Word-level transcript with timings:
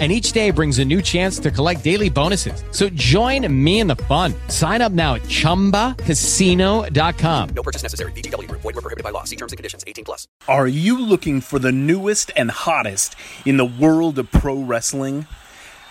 and 0.00 0.10
each 0.10 0.32
day 0.32 0.50
brings 0.50 0.80
a 0.80 0.84
new 0.84 1.00
chance 1.00 1.38
to 1.38 1.52
collect 1.52 1.84
daily 1.84 2.10
bonuses. 2.10 2.64
So 2.72 2.88
join 2.88 3.46
me 3.64 3.78
in 3.78 3.86
the 3.86 3.94
fun. 3.94 4.34
Sign 4.48 4.82
up 4.82 4.90
now 4.90 5.14
at 5.14 5.22
ChumbaCasino.com. 5.22 7.48
No 7.54 7.62
purchase 7.62 7.84
necessary. 7.84 8.10
VGW. 8.12 8.50
Void 8.50 8.64
were 8.64 8.72
prohibited 8.72 9.04
by 9.04 9.10
law. 9.10 9.22
See 9.22 9.36
terms 9.36 9.52
and 9.52 9.56
conditions. 9.56 9.84
18 9.86 10.04
plus. 10.04 10.26
Are 10.48 10.66
you 10.66 10.98
looking 10.98 11.40
for 11.40 11.60
the 11.60 11.70
newest 11.70 12.32
and 12.36 12.50
hottest 12.50 13.14
in 13.46 13.56
the 13.56 13.64
world 13.64 14.18
of 14.18 14.32
pro 14.32 14.58
wrestling? 14.58 15.28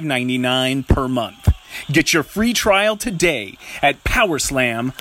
$5.99 0.00 0.88
per 0.88 1.08
month. 1.08 1.48
Get 1.90 2.12
your 2.14 2.22
free 2.22 2.52
trial 2.52 2.96
today 2.96 3.58
at 3.82 4.02
powerslam.tv. 4.04 4.92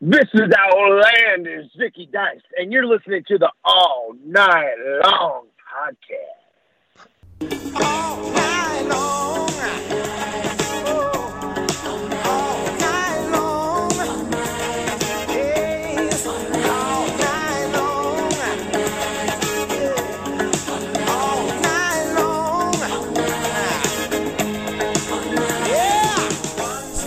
This 0.00 0.28
is 0.34 0.50
our 0.58 1.00
land 1.00 1.46
is 1.46 1.70
Vicky 1.78 2.08
Dice, 2.12 2.42
and 2.58 2.70
you're 2.70 2.86
listening 2.86 3.24
to 3.28 3.38
the 3.38 3.50
All 3.64 4.12
Night 4.26 4.74
Long 5.04 5.46
podcast. 5.72 6.42
All 7.82 8.30
night 8.32 8.82
long. 8.90 9.25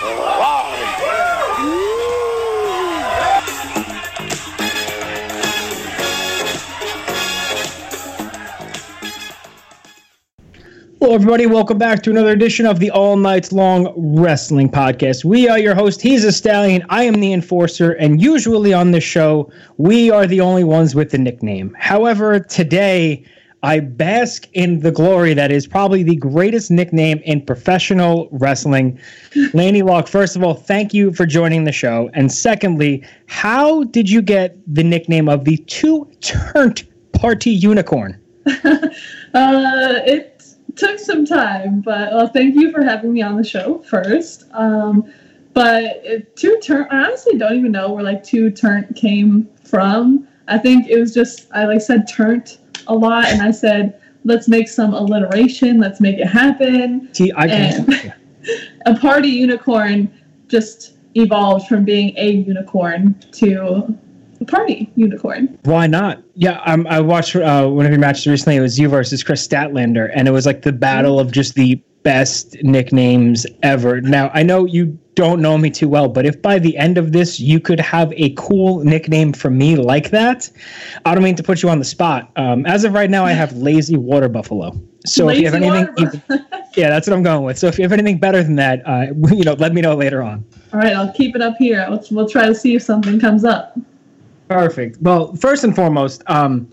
Hello, 0.00 0.74
everybody. 11.14 11.46
Welcome 11.46 11.78
back 11.78 12.04
to 12.04 12.10
another 12.10 12.30
edition 12.30 12.64
of 12.64 12.78
the 12.78 12.92
All 12.92 13.16
Night 13.16 13.50
Long 13.50 13.92
Wrestling 13.96 14.70
Podcast. 14.70 15.24
We 15.24 15.48
are 15.48 15.58
your 15.58 15.74
host. 15.74 16.00
He's 16.00 16.22
a 16.22 16.30
stallion. 16.30 16.84
I 16.90 17.02
am 17.02 17.14
the 17.14 17.32
enforcer. 17.32 17.90
And 17.92 18.22
usually 18.22 18.72
on 18.72 18.92
this 18.92 19.02
show, 19.02 19.50
we 19.78 20.12
are 20.12 20.28
the 20.28 20.40
only 20.40 20.62
ones 20.62 20.94
with 20.94 21.10
the 21.10 21.18
nickname. 21.18 21.74
However, 21.76 22.38
today, 22.38 23.24
I 23.62 23.80
bask 23.80 24.46
in 24.52 24.80
the 24.80 24.92
glory 24.92 25.34
that 25.34 25.50
is 25.50 25.66
probably 25.66 26.02
the 26.02 26.16
greatest 26.16 26.70
nickname 26.70 27.20
in 27.24 27.44
professional 27.44 28.28
wrestling. 28.30 28.98
Laynie 29.52 29.82
Luck, 29.82 30.06
first 30.06 30.36
of 30.36 30.44
all, 30.44 30.54
thank 30.54 30.94
you 30.94 31.12
for 31.12 31.26
joining 31.26 31.64
the 31.64 31.72
show. 31.72 32.08
And 32.14 32.30
secondly, 32.30 33.04
how 33.26 33.84
did 33.84 34.08
you 34.08 34.22
get 34.22 34.56
the 34.72 34.84
nickname 34.84 35.28
of 35.28 35.44
the 35.44 35.56
two 35.56 36.08
turned 36.20 36.86
party 37.12 37.50
unicorn? 37.50 38.20
Uh, 39.34 40.00
it 40.06 40.42
took 40.74 40.98
some 40.98 41.26
time, 41.26 41.82
but 41.82 42.10
well, 42.12 42.28
thank 42.28 42.54
you 42.54 42.72
for 42.72 42.82
having 42.82 43.12
me 43.12 43.20
on 43.20 43.36
the 43.36 43.44
show 43.44 43.78
first. 43.80 44.44
Um, 44.52 45.12
but 45.52 46.34
two 46.34 46.58
turn, 46.62 46.86
I 46.90 47.04
honestly 47.04 47.36
don't 47.36 47.54
even 47.58 47.70
know 47.70 47.92
where 47.92 48.02
like 48.02 48.24
two 48.24 48.50
turn 48.50 48.86
came 48.94 49.46
from. 49.64 50.26
I 50.48 50.56
think 50.56 50.88
it 50.88 50.98
was 50.98 51.12
just 51.12 51.46
I 51.52 51.66
like 51.66 51.82
said 51.82 52.08
turnt 52.08 52.58
a 52.88 52.94
lot, 52.94 53.26
and 53.26 53.42
I 53.42 53.50
said 53.50 54.00
let's 54.24 54.48
make 54.48 54.68
some 54.68 54.94
alliteration, 54.94 55.78
let's 55.78 56.00
make 56.00 56.18
it 56.18 56.26
happen. 56.26 57.08
See, 57.12 57.32
I 57.34 57.48
can. 57.48 57.92
And 57.92 58.14
a 58.86 58.98
party 58.98 59.28
unicorn 59.28 60.12
just 60.48 60.94
evolved 61.14 61.66
from 61.66 61.84
being 61.84 62.14
a 62.16 62.30
unicorn 62.30 63.14
to 63.32 63.98
a 64.40 64.44
party 64.44 64.90
unicorn. 64.94 65.58
Why 65.64 65.86
not? 65.86 66.22
Yeah, 66.34 66.60
um, 66.64 66.86
I 66.86 67.00
watched 67.00 67.34
uh, 67.36 67.68
one 67.68 67.84
of 67.84 67.90
your 67.90 68.00
matches 68.00 68.26
recently. 68.26 68.56
It 68.56 68.60
was 68.60 68.78
you 68.78 68.88
versus 68.88 69.22
Kris 69.22 69.46
Statlander, 69.46 70.10
and 70.14 70.28
it 70.28 70.30
was 70.30 70.46
like 70.46 70.62
the 70.62 70.72
battle 70.72 71.18
of 71.18 71.32
just 71.32 71.54
the 71.54 71.76
best 72.02 72.56
nicknames 72.62 73.46
ever. 73.62 74.00
Now, 74.00 74.30
I 74.32 74.42
know 74.42 74.64
you 74.64 74.98
don't 75.18 75.42
know 75.42 75.58
me 75.58 75.68
too 75.68 75.88
well, 75.88 76.08
but 76.08 76.24
if 76.24 76.40
by 76.40 76.60
the 76.60 76.76
end 76.78 76.96
of 76.96 77.10
this 77.10 77.40
you 77.40 77.58
could 77.58 77.80
have 77.80 78.12
a 78.12 78.30
cool 78.36 78.84
nickname 78.84 79.32
for 79.32 79.50
me 79.50 79.74
like 79.74 80.10
that, 80.10 80.48
I 81.04 81.12
don't 81.12 81.24
mean 81.24 81.34
to 81.34 81.42
put 81.42 81.60
you 81.60 81.68
on 81.68 81.80
the 81.80 81.84
spot. 81.84 82.30
Um, 82.36 82.64
as 82.66 82.84
of 82.84 82.92
right 82.92 83.10
now, 83.10 83.24
I 83.24 83.32
have 83.32 83.52
Lazy 83.56 83.96
Water 83.96 84.28
Buffalo. 84.28 84.80
So 85.06 85.28
if 85.28 85.38
you 85.40 85.46
have 85.46 85.54
anything, 85.54 85.86
bu- 86.28 86.38
yeah, 86.76 86.88
that's 86.88 87.08
what 87.08 87.16
I'm 87.16 87.24
going 87.24 87.42
with. 87.42 87.58
So 87.58 87.66
if 87.66 87.78
you 87.78 87.82
have 87.82 87.90
anything 87.90 88.18
better 88.18 88.44
than 88.44 88.54
that, 88.56 88.86
uh, 88.86 89.06
you 89.34 89.42
know, 89.42 89.54
let 89.54 89.74
me 89.74 89.80
know 89.80 89.96
later 89.96 90.22
on. 90.22 90.44
All 90.72 90.78
right, 90.78 90.94
I'll 90.94 91.12
keep 91.12 91.34
it 91.34 91.42
up 91.42 91.56
here. 91.58 91.84
Let's, 91.90 92.12
we'll 92.12 92.28
try 92.28 92.46
to 92.46 92.54
see 92.54 92.76
if 92.76 92.82
something 92.82 93.18
comes 93.18 93.44
up. 93.44 93.76
Perfect. 94.46 94.98
Well, 95.00 95.34
first 95.34 95.64
and 95.64 95.74
foremost, 95.74 96.22
um, 96.26 96.70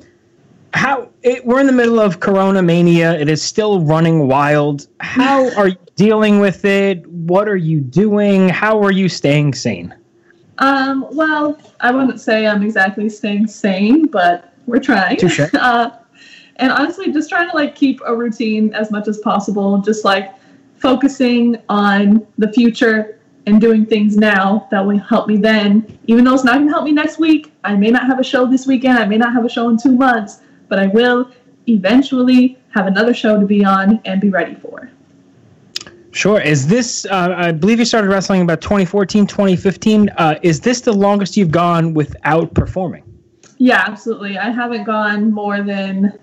how 0.75 1.09
it, 1.23 1.43
we're 1.47 1.61
in 1.61 1.65
the 1.65 1.73
middle 1.73 1.99
of 1.99 2.19
Corona 2.19 2.61
mania. 2.61 3.17
It 3.19 3.27
is 3.27 3.41
still 3.41 3.81
running 3.81 4.27
wild. 4.27 4.85
How 4.99 5.51
are 5.57 5.69
you 5.69 5.77
dealing 5.95 6.39
with 6.39 6.65
it? 6.65 7.05
What 7.07 7.47
are 7.47 7.55
you 7.55 7.79
doing? 7.81 8.49
How 8.49 8.81
are 8.83 8.91
you 8.91 9.09
staying 9.09 9.53
sane? 9.53 9.95
Um, 10.59 11.07
well, 11.11 11.57
I 11.81 11.91
wouldn't 11.91 12.21
say 12.21 12.47
I'm 12.47 12.63
exactly 12.63 13.09
staying 13.09 13.47
sane, 13.47 14.07
but 14.07 14.53
we're 14.65 14.79
trying. 14.79 15.17
Uh, 15.53 15.89
and 16.57 16.71
honestly, 16.71 17.11
just 17.11 17.29
trying 17.29 17.49
to 17.49 17.55
like 17.55 17.75
keep 17.75 17.99
a 18.05 18.15
routine 18.15 18.73
as 18.73 18.89
much 18.89 19.09
as 19.09 19.17
possible. 19.19 19.79
Just 19.79 20.05
like 20.05 20.33
focusing 20.77 21.57
on 21.67 22.25
the 22.37 22.51
future 22.53 23.19
and 23.45 23.59
doing 23.59 23.85
things 23.85 24.15
now 24.15 24.67
that 24.71 24.85
will 24.85 24.97
help 24.97 25.27
me 25.27 25.37
then. 25.37 25.99
Even 26.07 26.23
though 26.23 26.33
it's 26.33 26.43
not 26.43 26.55
going 26.55 26.67
to 26.67 26.71
help 26.71 26.85
me 26.85 26.91
next 26.91 27.19
week, 27.19 27.51
I 27.63 27.75
may 27.75 27.91
not 27.91 28.07
have 28.07 28.19
a 28.19 28.23
show 28.23 28.45
this 28.45 28.65
weekend. 28.65 28.97
I 28.97 29.05
may 29.05 29.17
not 29.17 29.33
have 29.33 29.45
a 29.45 29.49
show 29.49 29.69
in 29.69 29.77
two 29.77 29.95
months, 29.95 30.39
but 30.69 30.79
I 30.79 30.87
will 30.87 31.31
eventually 31.67 32.57
have 32.73 32.87
another 32.87 33.13
show 33.13 33.39
to 33.39 33.45
be 33.45 33.65
on 33.65 33.99
and 34.05 34.21
be 34.21 34.29
ready 34.29 34.55
for. 34.55 34.89
Sure. 36.15 36.39
Is 36.39 36.65
this, 36.67 37.05
uh, 37.07 37.35
I 37.35 37.51
believe 37.51 37.77
you 37.77 37.83
started 37.83 38.07
wrestling 38.07 38.41
about 38.41 38.61
2014, 38.61 39.27
2015. 39.27 40.09
Uh, 40.11 40.39
is 40.43 40.61
this 40.61 40.79
the 40.79 40.93
longest 40.93 41.35
you've 41.35 41.51
gone 41.51 41.93
without 41.93 42.53
performing? 42.53 43.03
Yeah, 43.57 43.83
absolutely. 43.85 44.37
I 44.37 44.49
haven't 44.49 44.85
gone 44.85 45.29
more 45.33 45.61
than 45.61 46.17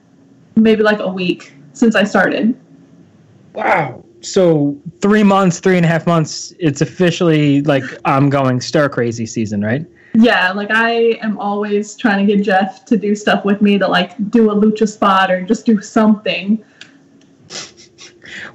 maybe 0.57 0.83
like 0.83 0.99
a 0.99 1.09
week 1.09 1.53
since 1.75 1.95
I 1.95 2.05
started. 2.05 2.59
Wow. 3.53 4.03
So 4.23 4.79
three 5.03 5.23
months, 5.23 5.61
three 5.61 5.77
and 5.77 5.85
a 5.85 5.89
half 5.91 6.07
months, 6.07 6.55
it's 6.59 6.81
officially 6.81 7.61
like 7.61 7.85
I'm 8.07 8.31
going 8.31 8.63
stir 8.63 8.89
crazy 8.89 9.27
season, 9.27 9.63
right? 9.63 9.85
Yeah, 10.15 10.53
like 10.53 10.71
I 10.71 11.19
am 11.21 11.39
always 11.39 11.97
trying 11.97 12.27
to 12.27 12.35
get 12.35 12.43
Jeff 12.43 12.87
to 12.87 12.97
do 12.97 13.15
stuff 13.15 13.45
with 13.45 13.61
me 13.61 13.79
to 13.79 13.89
like 13.89 14.17
do 14.31 14.51
a 14.51 14.55
lucha 14.55 14.89
spot 14.89 15.31
or 15.31 15.43
just 15.43 15.67
do 15.67 15.83
something. 15.83 16.65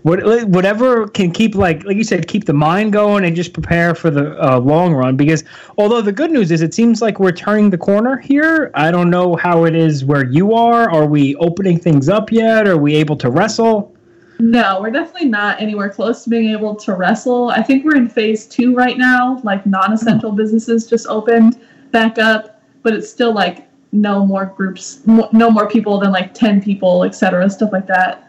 What, 0.04 0.48
whatever 0.48 1.08
can 1.08 1.32
keep 1.32 1.56
like 1.56 1.84
like 1.86 1.98
you 1.98 2.04
said, 2.04 2.28
keep 2.28 2.46
the 2.46 2.54
mind 2.54 2.94
going 2.94 3.26
and 3.26 3.36
just 3.36 3.54
prepare 3.54 3.96
for 3.96 4.10
the 4.10 4.42
uh, 4.44 4.60
long 4.60 4.94
run. 4.94 5.16
Because 5.16 5.44
although 5.78 6.02
the 6.02 6.12
good 6.12 6.32
news 6.32 6.52
is, 6.52 6.62
it 6.62 6.74
seems 6.74 7.02
like 7.02 7.20
we're 7.20 7.32
turning 7.32 7.70
the 7.70 7.78
corner 7.78 8.18
here. 8.18 8.72
I 8.74 8.92
don't 8.92 9.10
know 9.10 9.36
how 9.36 9.66
it 9.66 9.76
is 9.76 10.06
where 10.06 10.26
you 10.26 10.54
are. 10.54 10.90
Are 10.90 11.06
we 11.06 11.36
opening 11.36 11.80
things 11.80 12.10
up 12.10 12.32
yet? 12.32 12.68
Are 12.68 12.78
we 12.78 12.96
able 12.96 13.16
to 13.18 13.30
wrestle? 13.30 13.94
No, 14.40 14.80
we're 14.82 14.92
definitely 14.92 15.30
not 15.30 15.60
anywhere 15.60 15.90
close 15.90 16.24
to 16.24 16.30
being 16.30 16.52
able 16.52 16.76
to 16.76 16.94
wrestle. 16.94 17.50
I 17.50 17.64
think 17.64 17.84
we're 17.84 17.96
in 17.96 18.08
phase 18.08 18.46
two 18.46 18.76
right 18.76 18.98
now. 18.98 19.42
Like 19.44 19.66
non-essential 19.66 20.32
businesses 20.32 20.88
just 20.88 21.08
opened 21.08 21.60
back 21.92 22.20
up, 22.20 22.62
but 22.84 22.94
it's 22.94 23.10
still 23.10 23.34
like 23.34 23.68
no 23.92 24.26
more 24.26 24.46
groups, 24.46 25.02
no 25.06 25.50
more 25.50 25.68
people 25.68 26.00
than 26.00 26.12
like 26.12 26.34
ten 26.34 26.62
people, 26.62 27.04
etc. 27.04 27.50
Stuff 27.50 27.72
like 27.72 27.88
that. 27.88 28.27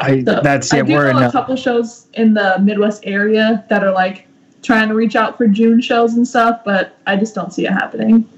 I 0.00 0.22
So 0.24 0.40
that's 0.42 0.72
I 0.72 0.78
yeah. 0.78 0.82
do 0.84 0.92
We're 0.94 1.10
in. 1.10 1.16
know 1.16 1.28
a 1.28 1.32
couple 1.32 1.56
shows 1.56 2.06
in 2.14 2.34
the 2.34 2.58
Midwest 2.60 3.02
area 3.06 3.64
that 3.68 3.82
are 3.84 3.92
like 3.92 4.26
trying 4.62 4.88
to 4.88 4.94
reach 4.94 5.14
out 5.16 5.36
for 5.36 5.46
June 5.46 5.80
shows 5.80 6.14
and 6.14 6.26
stuff, 6.26 6.60
but 6.64 6.96
I 7.06 7.16
just 7.16 7.34
don't 7.34 7.52
see 7.52 7.66
it 7.66 7.72
happening. 7.72 8.28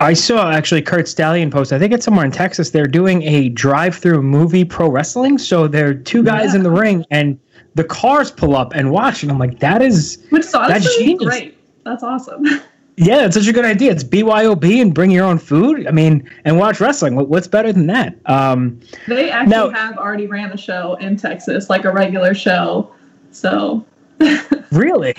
I 0.00 0.12
saw 0.12 0.50
actually 0.50 0.82
Curt 0.82 1.08
Stallion 1.08 1.50
post. 1.50 1.72
I 1.72 1.78
think 1.78 1.92
it's 1.92 2.04
somewhere 2.04 2.24
in 2.24 2.30
Texas. 2.30 2.70
They're 2.70 2.86
doing 2.86 3.22
a 3.24 3.48
drive-through 3.48 4.22
movie 4.22 4.64
pro 4.64 4.88
wrestling. 4.88 5.38
So 5.38 5.66
there 5.66 5.88
are 5.88 5.94
two 5.94 6.22
guys 6.22 6.54
in 6.54 6.62
the 6.62 6.70
ring, 6.70 7.04
and 7.10 7.38
the 7.74 7.82
cars 7.84 8.30
pull 8.30 8.54
up 8.54 8.72
and 8.74 8.92
watch. 8.92 9.22
And 9.22 9.32
I'm 9.32 9.38
like, 9.38 9.58
that 9.58 9.82
is 9.82 10.24
Which 10.30 10.44
is 10.44 10.52
that's 10.52 10.98
genius. 10.98 11.24
great. 11.24 11.58
That's 11.84 12.02
awesome. 12.02 12.44
Yeah, 12.98 13.26
it's 13.26 13.36
such 13.36 13.46
a 13.46 13.52
good 13.52 13.64
idea. 13.64 13.92
It's 13.92 14.02
BYOB 14.02 14.82
and 14.82 14.92
bring 14.92 15.12
your 15.12 15.24
own 15.24 15.38
food. 15.38 15.86
I 15.86 15.92
mean, 15.92 16.28
and 16.44 16.58
watch 16.58 16.80
wrestling. 16.80 17.14
What's 17.14 17.46
better 17.46 17.72
than 17.72 17.86
that? 17.86 18.16
Um, 18.26 18.80
They 19.06 19.30
actually 19.30 19.50
Now- 19.50 19.70
have 19.70 19.96
already 19.98 20.26
ran 20.26 20.50
a 20.50 20.56
show 20.56 20.96
in 21.00 21.16
Texas, 21.16 21.70
like 21.70 21.84
a 21.84 21.92
regular 21.92 22.34
show. 22.34 22.90
So 23.30 23.86
really? 24.72 25.14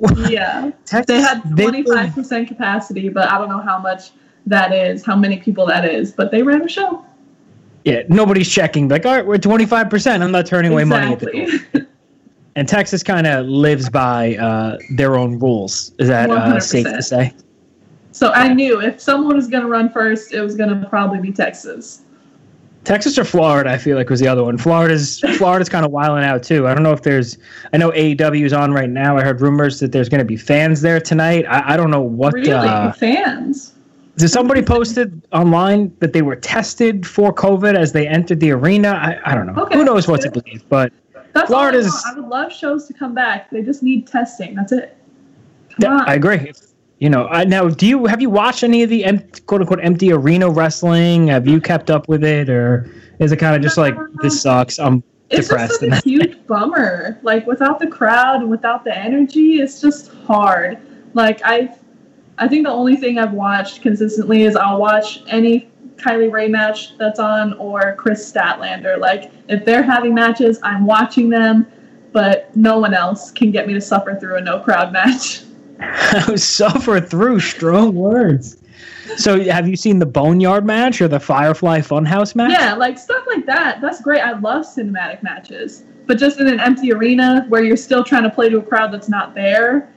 yeah, 0.30 0.70
Texas, 0.86 1.06
they 1.06 1.20
had 1.20 1.42
twenty 1.56 1.82
five 1.82 2.14
percent 2.14 2.48
capacity, 2.48 3.10
but 3.10 3.28
I 3.30 3.36
don't 3.36 3.50
know 3.50 3.60
how 3.60 3.78
much 3.78 4.12
that 4.46 4.72
is, 4.72 5.04
how 5.04 5.14
many 5.14 5.36
people 5.36 5.66
that 5.66 5.84
is. 5.84 6.12
But 6.12 6.30
they 6.30 6.42
ran 6.42 6.62
a 6.62 6.68
show. 6.68 7.04
Yeah, 7.84 8.02
nobody's 8.08 8.48
checking. 8.50 8.88
Like, 8.88 9.04
all 9.06 9.14
right, 9.14 9.26
we're 9.26 9.38
25%. 9.38 10.20
I'm 10.20 10.32
not 10.32 10.44
turning 10.44 10.72
away 10.72 10.84
money 10.84 11.12
at 11.12 11.18
the 11.18 11.26
door. 11.26 11.42
Exactly. 11.42 11.86
And 12.56 12.68
Texas 12.68 13.02
kind 13.02 13.26
of 13.26 13.46
lives 13.46 13.88
by 13.88 14.36
uh, 14.36 14.78
their 14.90 15.16
own 15.16 15.38
rules. 15.38 15.92
Is 15.98 16.08
that 16.08 16.30
uh, 16.30 16.58
safe 16.60 16.84
to 16.86 17.02
say? 17.02 17.32
so 18.12 18.32
I 18.32 18.52
knew 18.52 18.80
if 18.80 19.00
someone 19.00 19.36
was 19.36 19.46
going 19.46 19.62
to 19.62 19.68
run 19.68 19.90
first, 19.90 20.32
it 20.32 20.40
was 20.40 20.56
going 20.56 20.68
to 20.68 20.88
probably 20.88 21.20
be 21.20 21.32
Texas. 21.32 22.02
Texas 22.84 23.18
or 23.18 23.24
Florida, 23.24 23.70
I 23.70 23.78
feel 23.78 23.96
like 23.96 24.08
was 24.08 24.20
the 24.20 24.26
other 24.28 24.42
one. 24.42 24.56
Florida's 24.56 25.20
Florida's 25.36 25.68
kind 25.68 25.84
of 25.84 25.92
wilding 25.92 26.24
out 26.24 26.42
too. 26.42 26.66
I 26.66 26.74
don't 26.74 26.82
know 26.82 26.92
if 26.92 27.02
there's. 27.02 27.36
I 27.72 27.76
know 27.76 27.90
AEW 27.90 28.44
is 28.44 28.52
on 28.52 28.72
right 28.72 28.88
now. 28.88 29.16
I 29.18 29.22
heard 29.22 29.40
rumors 29.40 29.80
that 29.80 29.92
there's 29.92 30.08
going 30.08 30.20
to 30.20 30.24
be 30.24 30.36
fans 30.36 30.80
there 30.80 30.98
tonight. 30.98 31.44
I, 31.46 31.74
I 31.74 31.76
don't 31.76 31.90
know 31.90 32.00
what. 32.00 32.32
really, 32.32 32.50
Uh, 32.50 32.90
fans. 32.92 33.74
did 34.16 34.30
somebody 34.30 34.62
posted 34.62 35.22
online 35.32 35.94
that 35.98 36.14
they 36.14 36.22
were 36.22 36.36
tested 36.36 37.06
for 37.06 37.34
COVID 37.34 37.74
as 37.76 37.92
they 37.92 38.08
entered 38.08 38.40
the 38.40 38.50
arena? 38.50 38.90
I, 38.92 39.18
I 39.30 39.34
don't 39.34 39.46
know. 39.46 39.62
Okay. 39.62 39.76
Who 39.76 39.84
knows 39.84 40.08
what 40.08 40.22
to 40.22 40.30
believe? 40.30 40.66
But 40.70 40.90
That's 41.32 41.48
Florida's- 41.48 42.02
I. 42.06 42.12
I 42.12 42.14
would 42.14 42.28
love 42.28 42.52
shows 42.52 42.86
to 42.86 42.92
come 42.92 43.14
back. 43.14 43.50
They 43.50 43.62
just 43.62 43.82
need 43.82 44.06
testing. 44.06 44.54
That's 44.54 44.72
it. 44.72 44.96
Come 45.80 45.98
yeah. 45.98 46.04
I 46.06 46.14
agree. 46.14 46.52
You 46.98 47.08
know, 47.08 47.26
I, 47.28 47.44
now 47.44 47.68
do 47.68 47.86
you 47.86 48.04
have 48.06 48.20
you 48.20 48.28
watched 48.28 48.62
any 48.62 48.82
of 48.82 48.90
the 48.90 49.02
quote 49.46 49.62
unquote 49.62 49.80
empty 49.82 50.12
arena 50.12 50.50
wrestling? 50.50 51.28
Have 51.28 51.46
you 51.46 51.58
kept 51.60 51.90
up 51.90 52.08
with 52.08 52.22
it, 52.22 52.50
or 52.50 52.92
is 53.20 53.32
it 53.32 53.38
kind 53.38 53.56
of 53.56 53.62
just 53.62 53.78
like 53.78 53.94
this 54.20 54.34
um, 54.34 54.38
sucks? 54.38 54.78
I'm 54.78 55.02
it's 55.30 55.48
depressed. 55.48 55.80
just 55.80 55.94
such 55.94 56.06
a 56.06 56.08
huge 56.08 56.36
bummer. 56.46 57.18
Like 57.22 57.46
without 57.46 57.78
the 57.78 57.86
crowd 57.86 58.42
and 58.42 58.50
without 58.50 58.84
the 58.84 58.96
energy, 58.96 59.60
it's 59.60 59.80
just 59.80 60.12
hard. 60.26 60.78
Like 61.14 61.40
I, 61.42 61.74
I 62.36 62.48
think 62.48 62.66
the 62.66 62.72
only 62.72 62.96
thing 62.96 63.18
I've 63.18 63.32
watched 63.32 63.80
consistently 63.80 64.42
is 64.42 64.54
I'll 64.54 64.80
watch 64.80 65.22
any 65.28 65.69
Kylie 66.00 66.30
Rae 66.30 66.48
match 66.48 66.96
that's 66.98 67.18
on 67.18 67.54
or 67.54 67.94
Kris 67.96 68.30
Statlander. 68.30 68.98
Like 68.98 69.32
if 69.48 69.64
they're 69.64 69.82
having 69.82 70.14
matches, 70.14 70.58
I'm 70.62 70.86
watching 70.86 71.28
them, 71.28 71.66
but 72.12 72.54
no 72.56 72.78
one 72.78 72.94
else 72.94 73.30
can 73.30 73.50
get 73.50 73.66
me 73.66 73.74
to 73.74 73.80
suffer 73.80 74.16
through 74.18 74.36
a 74.36 74.40
no 74.40 74.60
crowd 74.60 74.92
match. 74.92 75.42
suffer 76.36 77.00
through 77.00 77.40
strong 77.40 77.94
words. 77.94 78.56
So, 79.16 79.42
have 79.44 79.66
you 79.66 79.76
seen 79.76 79.98
the 79.98 80.06
Boneyard 80.06 80.64
match 80.64 81.00
or 81.00 81.08
the 81.08 81.18
Firefly 81.18 81.80
Funhouse 81.80 82.34
match? 82.34 82.52
Yeah, 82.52 82.74
like 82.74 82.98
stuff 82.98 83.24
like 83.26 83.44
that. 83.46 83.80
That's 83.80 84.00
great. 84.00 84.20
I 84.20 84.38
love 84.38 84.64
cinematic 84.64 85.22
matches. 85.22 85.84
But 86.06 86.18
just 86.18 86.40
in 86.40 86.48
an 86.48 86.60
empty 86.60 86.92
arena 86.92 87.44
where 87.48 87.62
you're 87.62 87.76
still 87.76 88.04
trying 88.04 88.22
to 88.24 88.30
play 88.30 88.48
to 88.48 88.58
a 88.58 88.62
crowd 88.62 88.92
that's 88.92 89.08
not 89.08 89.34
there. 89.34 89.92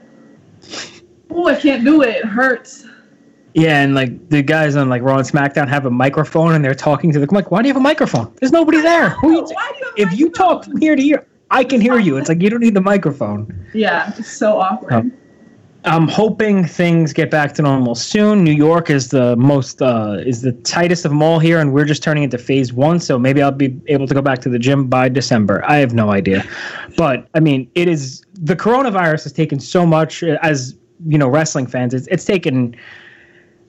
Oh, 1.30 1.48
I 1.48 1.54
can't 1.54 1.84
do 1.84 2.02
it. 2.02 2.16
It 2.16 2.24
hurts. 2.24 2.86
Yeah, 3.54 3.82
and 3.82 3.94
like 3.94 4.30
the 4.30 4.42
guys 4.42 4.74
on 4.74 4.88
like 4.88 5.02
Raw 5.02 5.18
and 5.18 5.26
SmackDown 5.26 5.68
have 5.68 5.86
a 5.86 5.90
microphone 5.90 6.54
and 6.54 6.64
they're 6.64 6.74
talking 6.74 7.12
to 7.12 7.20
the. 7.20 7.28
I'm 7.28 7.34
like, 7.34 7.52
why 7.52 7.62
do 7.62 7.68
you 7.68 7.74
have 7.74 7.80
a 7.80 7.84
microphone? 7.84 8.34
There's 8.40 8.52
nobody 8.52 8.80
there. 8.80 9.16
You 9.22 9.46
you 9.46 9.92
if 9.96 10.12
you 10.18 10.28
talk 10.28 10.64
from 10.64 10.76
here 10.78 10.96
to 10.96 11.02
here, 11.02 11.24
I 11.52 11.62
can 11.62 11.80
hear 11.80 11.98
you. 11.98 12.16
It's 12.16 12.28
like 12.28 12.42
you 12.42 12.50
don't 12.50 12.60
need 12.60 12.74
the 12.74 12.80
microphone. 12.80 13.66
Yeah, 13.72 14.12
it's 14.18 14.30
so 14.30 14.58
awkward. 14.58 14.92
Oh. 14.92 15.10
I'm 15.86 16.08
hoping 16.08 16.64
things 16.64 17.12
get 17.12 17.30
back 17.30 17.52
to 17.54 17.62
normal 17.62 17.94
soon. 17.94 18.42
New 18.42 18.54
York 18.54 18.88
is 18.88 19.10
the 19.10 19.36
most 19.36 19.80
uh, 19.82 20.16
is 20.24 20.40
the 20.42 20.52
tightest 20.52 21.04
of 21.04 21.10
them 21.10 21.22
all 21.22 21.38
here, 21.38 21.60
and 21.60 21.72
we're 21.72 21.84
just 21.84 22.02
turning 22.02 22.24
into 22.24 22.38
phase 22.38 22.72
one. 22.72 22.98
So 22.98 23.18
maybe 23.18 23.40
I'll 23.40 23.52
be 23.52 23.78
able 23.86 24.08
to 24.08 24.14
go 24.14 24.22
back 24.22 24.40
to 24.40 24.48
the 24.48 24.58
gym 24.58 24.88
by 24.88 25.08
December. 25.08 25.62
I 25.68 25.76
have 25.76 25.94
no 25.94 26.10
idea, 26.10 26.44
but 26.96 27.28
I 27.34 27.40
mean, 27.40 27.70
it 27.74 27.86
is 27.86 28.24
the 28.32 28.56
coronavirus 28.56 29.24
has 29.24 29.32
taken 29.32 29.60
so 29.60 29.86
much 29.86 30.24
uh, 30.24 30.38
as 30.42 30.74
you 31.06 31.18
know, 31.18 31.28
wrestling 31.28 31.66
fans. 31.66 31.94
It's 31.94 32.08
it's 32.08 32.24
taken. 32.24 32.74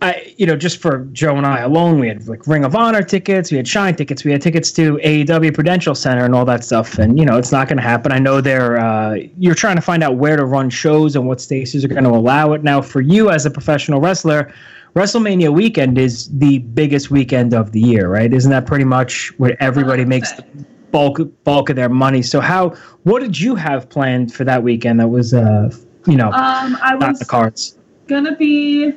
I, 0.01 0.33
you 0.37 0.45
know, 0.45 0.55
just 0.57 0.79
for 0.79 1.05
Joe 1.13 1.37
and 1.37 1.45
I 1.45 1.59
alone, 1.61 1.99
we 1.99 2.09
had 2.09 2.27
like 2.27 2.45
Ring 2.47 2.65
of 2.65 2.75
Honor 2.75 3.01
tickets, 3.01 3.49
we 3.49 3.57
had 3.57 3.67
Shine 3.67 3.95
tickets, 3.95 4.23
we 4.23 4.31
had 4.31 4.41
tickets 4.41 4.71
to 4.73 4.97
AEW 4.97 5.53
Prudential 5.53 5.95
Center 5.95 6.25
and 6.25 6.35
all 6.35 6.45
that 6.45 6.63
stuff. 6.65 6.99
And 6.99 7.17
you 7.17 7.25
know, 7.25 7.37
it's 7.37 7.51
not 7.51 7.67
going 7.67 7.77
to 7.77 7.83
happen. 7.83 8.11
I 8.11 8.19
know 8.19 8.41
they're 8.41 8.77
uh, 8.79 9.15
you're 9.37 9.55
trying 9.55 9.77
to 9.77 9.81
find 9.81 10.03
out 10.03 10.17
where 10.17 10.35
to 10.35 10.45
run 10.45 10.69
shows 10.69 11.15
and 11.15 11.25
what 11.27 11.39
stations 11.39 11.83
are 11.85 11.87
going 11.87 12.03
to 12.03 12.09
allow 12.09 12.51
it. 12.53 12.61
Now, 12.63 12.81
for 12.81 13.01
you 13.01 13.29
as 13.29 13.45
a 13.45 13.49
professional 13.49 14.01
wrestler, 14.01 14.53
WrestleMania 14.95 15.53
weekend 15.53 15.97
is 15.97 16.29
the 16.39 16.59
biggest 16.59 17.09
weekend 17.09 17.53
of 17.53 17.71
the 17.71 17.79
year, 17.81 18.09
right? 18.09 18.31
Isn't 18.33 18.51
that 18.51 18.65
pretty 18.65 18.85
much 18.85 19.33
where 19.37 19.61
everybody 19.63 20.05
makes 20.05 20.33
the 20.33 20.43
bulk 20.91 21.19
bulk 21.45 21.69
of 21.69 21.77
their 21.77 21.89
money? 21.89 22.21
So, 22.21 22.41
how 22.41 22.69
what 23.03 23.21
did 23.21 23.39
you 23.39 23.55
have 23.55 23.89
planned 23.89 24.33
for 24.33 24.43
that 24.43 24.61
weekend? 24.61 24.99
That 24.99 25.07
was, 25.07 25.33
uh, 25.33 25.69
you 26.05 26.17
know, 26.17 26.27
Um, 26.27 26.77
I 26.81 26.95
not 26.99 27.11
was 27.11 27.19
the 27.19 27.25
cards. 27.25 27.77
gonna 28.07 28.35
be 28.35 28.93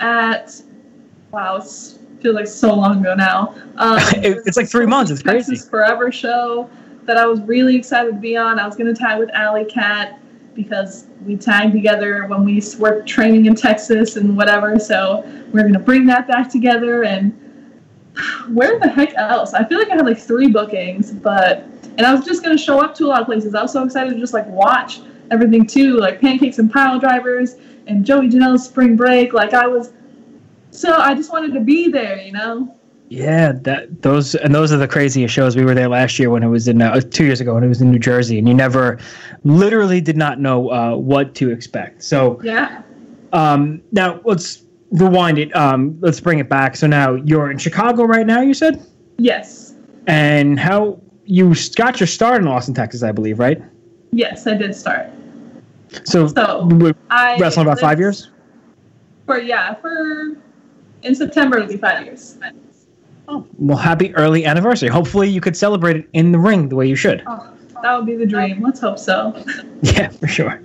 at. 0.00 0.60
Wow, 1.30 1.56
it 1.56 1.64
feels 2.22 2.34
like 2.34 2.46
so 2.46 2.74
long 2.74 3.00
ago 3.00 3.14
now. 3.14 3.54
Um, 3.76 3.98
It- 4.16 4.42
it's 4.46 4.56
like 4.56 4.68
three 4.68 4.86
months. 4.86 5.10
It's 5.10 5.22
crazy. 5.22 5.52
Texas 5.52 5.68
Forever 5.68 6.10
show 6.10 6.68
that 7.04 7.16
I 7.16 7.26
was 7.26 7.40
really 7.42 7.74
excited 7.76 8.12
to 8.12 8.18
be 8.18 8.36
on. 8.36 8.58
I 8.58 8.66
was 8.66 8.76
going 8.76 8.92
to 8.92 8.98
tag 8.98 9.18
with 9.18 9.30
Allie 9.32 9.64
Katch 9.64 10.18
because 10.54 11.06
we 11.24 11.36
tagged 11.36 11.72
together 11.72 12.26
when 12.26 12.44
we 12.44 12.62
were 12.78 13.02
training 13.02 13.46
in 13.46 13.54
Texas 13.54 14.16
and 14.16 14.36
whatever. 14.36 14.78
So 14.78 15.22
we're 15.52 15.62
going 15.62 15.72
to 15.74 15.78
bring 15.78 16.04
that 16.06 16.26
back 16.26 16.50
together. 16.50 17.04
And 17.04 17.32
where 18.48 18.78
the 18.78 18.88
heck 18.88 19.14
else? 19.14 19.54
I 19.54 19.64
feel 19.64 19.78
like 19.78 19.88
I 19.90 19.96
had 19.96 20.04
like 20.06 20.18
three 20.18 20.48
bookings, 20.48 21.12
but 21.12 21.64
and 21.96 22.02
I 22.02 22.14
was 22.14 22.24
just 22.24 22.42
going 22.44 22.56
to 22.56 22.62
show 22.62 22.80
up 22.80 22.94
to 22.96 23.04
a 23.04 23.08
lot 23.08 23.20
of 23.20 23.26
places. 23.26 23.54
I 23.54 23.62
was 23.62 23.72
so 23.72 23.84
excited 23.84 24.14
to 24.14 24.18
just 24.20 24.34
like 24.34 24.46
watch 24.46 25.00
everything 25.30 25.66
too, 25.66 25.96
like 25.98 26.20
Pancakes 26.20 26.58
and 26.58 26.70
Pile 26.72 26.98
Drivers 26.98 27.56
and 27.88 28.04
Joey 28.04 28.28
Janela's 28.28 28.64
Spring 28.64 28.96
Break. 28.96 29.32
Like 29.32 29.54
I 29.54 29.66
was. 29.66 29.92
So 30.70 30.92
I 30.94 31.14
just 31.14 31.32
wanted 31.32 31.54
to 31.54 31.60
be 31.60 31.88
there, 31.90 32.20
you 32.20 32.32
know. 32.32 32.74
Yeah, 33.08 33.52
that 33.62 34.02
those 34.02 34.34
and 34.34 34.54
those 34.54 34.70
are 34.70 34.76
the 34.76 34.86
craziest 34.86 35.32
shows. 35.34 35.56
We 35.56 35.64
were 35.64 35.74
there 35.74 35.88
last 35.88 36.18
year 36.18 36.28
when 36.30 36.42
it 36.42 36.48
was 36.48 36.68
in 36.68 36.82
uh, 36.82 37.00
two 37.00 37.24
years 37.24 37.40
ago 37.40 37.54
when 37.54 37.64
it 37.64 37.68
was 37.68 37.80
in 37.80 37.90
New 37.90 37.98
Jersey, 37.98 38.38
and 38.38 38.46
you 38.46 38.52
never, 38.54 38.98
literally, 39.44 40.00
did 40.02 40.16
not 40.16 40.38
know 40.40 40.70
uh, 40.70 40.94
what 40.94 41.34
to 41.36 41.50
expect. 41.50 42.04
So 42.04 42.38
Yeah. 42.42 42.82
um, 43.32 43.80
now 43.92 44.20
let's 44.24 44.62
rewind 44.90 45.38
it. 45.38 45.54
Um, 45.56 45.96
let's 46.00 46.20
bring 46.20 46.38
it 46.38 46.50
back. 46.50 46.76
So 46.76 46.86
now 46.86 47.14
you're 47.14 47.50
in 47.50 47.56
Chicago 47.56 48.04
right 48.04 48.26
now. 48.26 48.42
You 48.42 48.52
said, 48.52 48.86
Yes. 49.16 49.74
and 50.06 50.60
how 50.60 51.00
you 51.24 51.54
got 51.76 52.00
your 52.00 52.06
start 52.06 52.42
in 52.42 52.48
Austin, 52.48 52.74
Texas, 52.74 53.02
I 53.02 53.12
believe, 53.12 53.38
right? 53.38 53.60
Yes, 54.12 54.46
I 54.46 54.54
did 54.54 54.74
start. 54.74 55.06
So, 56.04 56.26
So, 56.28 56.92
I 57.10 57.38
wrestling 57.38 57.66
about 57.66 57.80
five 57.80 57.98
years. 57.98 58.30
For 59.26 59.38
yeah, 59.38 59.74
for 59.74 60.36
in 61.02 61.14
September 61.14 61.58
it'll 61.58 61.68
be 61.68 61.76
five 61.76 62.04
years. 62.04 62.38
Oh 63.28 63.46
well, 63.58 63.76
happy 63.76 64.14
early 64.14 64.46
anniversary. 64.46 64.88
Hopefully, 64.88 65.28
you 65.28 65.40
could 65.40 65.56
celebrate 65.56 65.96
it 65.96 66.08
in 66.12 66.32
the 66.32 66.38
ring 66.38 66.68
the 66.68 66.76
way 66.76 66.86
you 66.86 66.96
should. 66.96 67.22
Oh, 67.26 67.50
that 67.82 67.96
would 67.96 68.06
be 68.06 68.16
the 68.16 68.26
dream. 68.26 68.62
Let's 68.62 68.80
hope 68.80 68.98
so. 68.98 69.34
Yeah, 69.82 70.08
for 70.08 70.26
sure. 70.26 70.60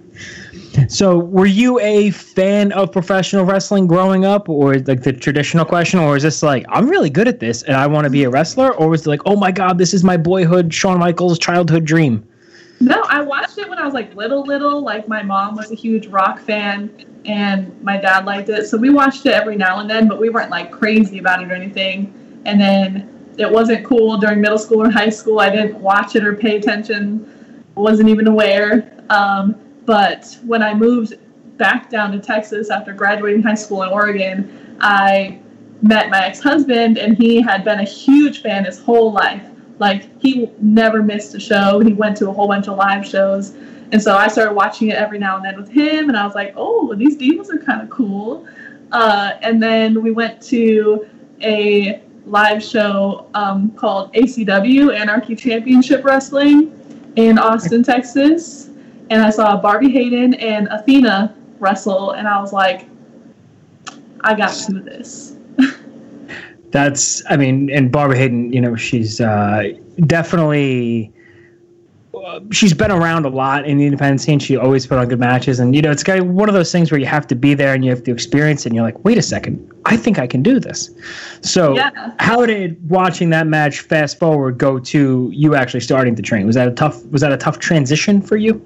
So, 0.88 1.20
were 1.20 1.46
you 1.46 1.80
a 1.82 2.10
fan 2.10 2.72
of 2.72 2.92
professional 2.92 3.46
wrestling 3.46 3.86
growing 3.86 4.26
up, 4.26 4.50
or 4.50 4.76
like 4.80 5.04
the 5.04 5.14
traditional 5.14 5.66
question, 5.66 6.00
or 6.00 6.16
is 6.16 6.24
this 6.24 6.42
like 6.42 6.66
I'm 6.70 6.88
really 6.88 7.10
good 7.10 7.28
at 7.28 7.40
this 7.40 7.62
and 7.64 7.76
I 7.76 7.86
want 7.86 8.06
to 8.06 8.10
be 8.10 8.24
a 8.24 8.30
wrestler, 8.30 8.74
or 8.74 8.90
was 8.90 9.06
it 9.06 9.10
like, 9.10 9.22
oh 9.26 9.36
my 9.36 9.52
god, 9.52 9.78
this 9.78 9.94
is 9.94 10.04
my 10.04 10.18
boyhood, 10.18 10.74
Shawn 10.74 11.00
Michaels 11.00 11.38
childhood 11.38 11.86
dream? 11.86 12.28
No, 12.84 13.02
I 13.08 13.22
watched 13.22 13.58
it 13.58 13.70
when 13.70 13.80
I 13.80 13.86
was 13.86 13.94
like 13.94 14.14
little, 14.14 14.44
little. 14.44 14.82
Like 14.82 15.08
my 15.08 15.24
mom 15.24 15.56
was 15.56 15.72
a 15.72 15.76
huge 15.76 16.08
rock 16.08 16.40
fan, 16.40 17.22
and 17.26 17.82
my 17.82 17.96
dad 17.96 18.26
liked 18.26 18.50
it, 18.50 18.68
so 18.68 18.78
we 18.78 18.90
watched 18.90 19.26
it 19.26 19.34
every 19.34 19.56
now 19.56 19.80
and 19.80 19.90
then. 19.90 20.10
But 20.10 20.20
we 20.20 20.30
weren't 20.30 20.50
like 20.50 20.70
crazy 20.70 21.18
about 21.20 21.42
it 21.42 21.50
or 21.50 21.56
anything. 21.56 22.42
And 22.46 22.60
then 22.60 23.34
it 23.38 23.50
wasn't 23.50 23.86
cool 23.86 24.18
during 24.18 24.42
middle 24.42 24.58
school 24.58 24.82
or 24.82 24.92
high 24.92 25.10
school. 25.10 25.40
I 25.40 25.50
didn't 25.50 25.80
watch 25.80 26.18
it 26.18 26.26
or 26.26 26.36
pay 26.36 26.58
attention. 26.58 27.64
wasn't 27.76 28.10
even 28.10 28.28
aware. 28.28 29.02
Um, 29.10 29.56
but 29.86 30.38
when 30.46 30.62
I 30.62 30.74
moved 30.74 31.14
back 31.58 31.90
down 31.90 32.12
to 32.12 32.20
Texas 32.20 32.70
after 32.70 32.92
graduating 32.92 33.44
high 33.44 33.56
school 33.56 33.84
in 33.84 33.90
Oregon, 33.90 34.78
I 34.82 35.40
met 35.82 36.10
my 36.10 36.26
ex-husband, 36.26 36.98
and 36.98 37.18
he 37.18 37.42
had 37.42 37.64
been 37.64 37.80
a 37.80 37.86
huge 37.86 38.42
fan 38.42 38.66
his 38.66 38.80
whole 38.80 39.14
life. 39.14 39.46
Like 39.80 40.22
he 40.22 40.50
never 40.60 41.02
missed 41.02 41.34
a 41.36 41.40
show. 41.40 41.80
He 41.80 41.94
went 41.94 42.18
to 42.18 42.30
a 42.30 42.34
whole 42.34 42.48
bunch 42.48 42.68
of 42.68 42.78
live 42.78 43.06
shows. 43.06 43.54
And 43.92 44.02
so 44.02 44.16
I 44.16 44.28
started 44.28 44.54
watching 44.54 44.90
it 44.90 44.96
every 44.96 45.20
now 45.20 45.36
and 45.36 45.46
then 45.46 45.56
with 45.56 45.70
him, 45.70 46.10
and 46.10 46.18
I 46.18 46.26
was 46.26 46.34
like, 46.34 46.54
oh, 46.56 46.96
these 46.96 47.16
divas 47.16 47.50
are 47.50 47.60
kind 47.60 47.82
of 47.82 47.90
cool. 47.90 48.48
Uh, 48.92 49.34
and 49.42 49.62
then 49.62 50.02
we 50.02 50.12
went 50.12 50.42
to 50.44 51.08
a 51.42 52.02
live 52.26 52.64
show 52.64 53.28
um, 53.34 53.72
called 53.72 54.14
ACW, 54.14 54.96
Anarchy 54.96 55.36
Championship 55.36 56.04
Wrestling, 56.04 56.80
in 57.16 57.38
Austin, 57.38 57.84
Texas. 57.84 58.70
And 59.10 59.22
I 59.22 59.30
saw 59.30 59.58
Barbi 59.58 59.92
Hayden 59.92 60.34
and 60.36 60.68
Athena 60.72 61.36
wrestle, 61.60 62.12
and 62.12 62.28
I 62.28 62.40
was 62.42 62.54
like, 62.54 62.88
I 64.22 64.34
got 64.34 64.54
to 64.54 64.74
do 64.74 64.82
this. 64.82 65.36
That's, 66.74 67.22
I 67.30 67.38
mean, 67.38 67.70
and 67.70 67.92
Barbara 67.92 68.18
Hayden, 68.18 68.52
you 68.52 68.60
know, 68.60 68.76
she's 68.76 69.22
uh, 69.22 69.74
definitely. 70.08 71.14
uh, 72.16 72.40
She's 72.52 72.74
been 72.74 72.90
around 72.90 73.26
a 73.26 73.30
lot 73.30 73.68
in 73.68 73.78
the 73.78 73.86
independent 73.86 74.22
scene. 74.22 74.40
She 74.40 74.58
always 74.58 74.88
put 74.88 74.98
on 74.98 75.08
good 75.08 75.20
matches, 75.20 75.60
and 75.60 75.76
you 75.76 75.84
know 75.84 75.92
it's 75.92 76.04
kind 76.04 76.20
of 76.20 76.28
one 76.30 76.50
of 76.50 76.56
those 76.56 76.72
things 76.72 76.92
where 76.92 77.00
you 77.00 77.06
have 77.06 77.28
to 77.28 77.36
be 77.36 77.54
there 77.54 77.76
and 77.76 77.86
you 77.86 77.92
have 77.92 78.04
to 78.06 78.12
experience 78.12 78.66
it. 78.66 78.70
And 78.70 78.76
you're 78.76 78.84
like, 78.86 79.04
wait 79.06 79.20
a 79.20 79.22
second, 79.22 79.72
I 79.86 79.96
think 79.98 80.18
I 80.18 80.26
can 80.26 80.42
do 80.42 80.60
this. 80.60 80.90
So, 81.42 81.76
Yeah. 81.76 81.92
how 82.20 82.44
did 82.48 82.78
watching 82.90 83.30
that 83.30 83.46
match 83.46 83.82
fast 83.82 84.18
forward 84.18 84.58
go 84.58 84.80
to 84.80 85.30
you 85.32 85.54
actually 85.54 85.82
starting 85.82 86.16
to 86.16 86.24
train? 86.24 86.48
Was 86.48 86.56
that 86.56 86.68
a 86.68 86.72
tough? 86.72 87.06
Was 87.12 87.22
that 87.22 87.32
a 87.32 87.38
tough 87.38 87.60
transition 87.60 88.20
for 88.20 88.36
you? 88.38 88.60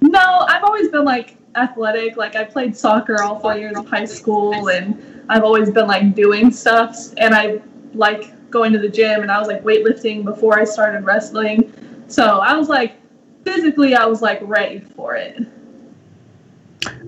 No, 0.00 0.44
I've 0.48 0.64
always 0.64 0.88
been 0.88 1.04
like 1.04 1.36
athletic. 1.54 2.16
Like 2.16 2.34
I 2.34 2.42
played 2.42 2.76
soccer 2.76 3.22
all 3.22 3.38
four 3.38 3.56
years 3.56 3.76
of 3.76 3.86
high 3.86 4.06
school, 4.06 4.68
and 4.70 4.96
I've 5.28 5.44
always 5.44 5.70
been 5.70 5.86
like 5.86 6.14
doing 6.14 6.50
stuff. 6.50 6.96
And 7.18 7.34
I 7.34 7.60
like 7.94 8.50
going 8.50 8.72
to 8.72 8.78
the 8.78 8.88
gym, 8.88 9.22
and 9.22 9.30
I 9.30 9.38
was 9.38 9.48
like 9.48 9.62
weightlifting 9.62 10.24
before 10.24 10.58
I 10.58 10.64
started 10.64 11.04
wrestling. 11.04 11.72
So 12.08 12.38
I 12.40 12.56
was 12.56 12.68
like 12.68 12.94
physically, 13.44 13.94
I 13.94 14.06
was 14.06 14.22
like 14.22 14.40
ready 14.42 14.80
for 14.80 15.14
it. 15.16 15.36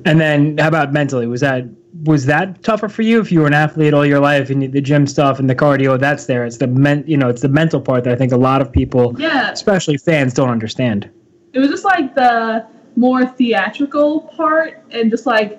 And 0.04 0.20
then 0.20 0.58
how 0.58 0.68
about 0.68 0.92
mentally? 0.92 1.26
Was 1.26 1.40
that 1.40 1.64
was 2.04 2.24
that 2.26 2.62
tougher 2.62 2.88
for 2.88 3.02
you 3.02 3.20
if 3.20 3.30
you 3.32 3.40
were 3.40 3.46
an 3.46 3.52
athlete 3.54 3.92
all 3.92 4.06
your 4.06 4.20
life 4.20 4.48
and 4.48 4.72
the 4.72 4.80
gym 4.80 5.06
stuff 5.06 5.38
and 5.38 5.50
the 5.50 5.54
cardio 5.54 5.98
that's 5.98 6.26
there? 6.26 6.44
It's 6.44 6.56
the 6.58 6.66
men, 6.66 7.04
you 7.06 7.16
know, 7.16 7.28
it's 7.28 7.42
the 7.42 7.48
mental 7.48 7.80
part 7.80 8.04
that 8.04 8.12
I 8.12 8.16
think 8.16 8.32
a 8.32 8.36
lot 8.36 8.62
of 8.62 8.70
people, 8.72 9.14
Yeah. 9.18 9.50
especially 9.50 9.98
fans, 9.98 10.32
don't 10.32 10.48
understand. 10.48 11.10
It 11.52 11.58
was 11.58 11.68
just 11.68 11.84
like 11.84 12.14
the 12.14 12.64
more 12.96 13.26
theatrical 13.26 14.20
part, 14.36 14.82
and 14.90 15.10
just 15.10 15.26
like 15.26 15.58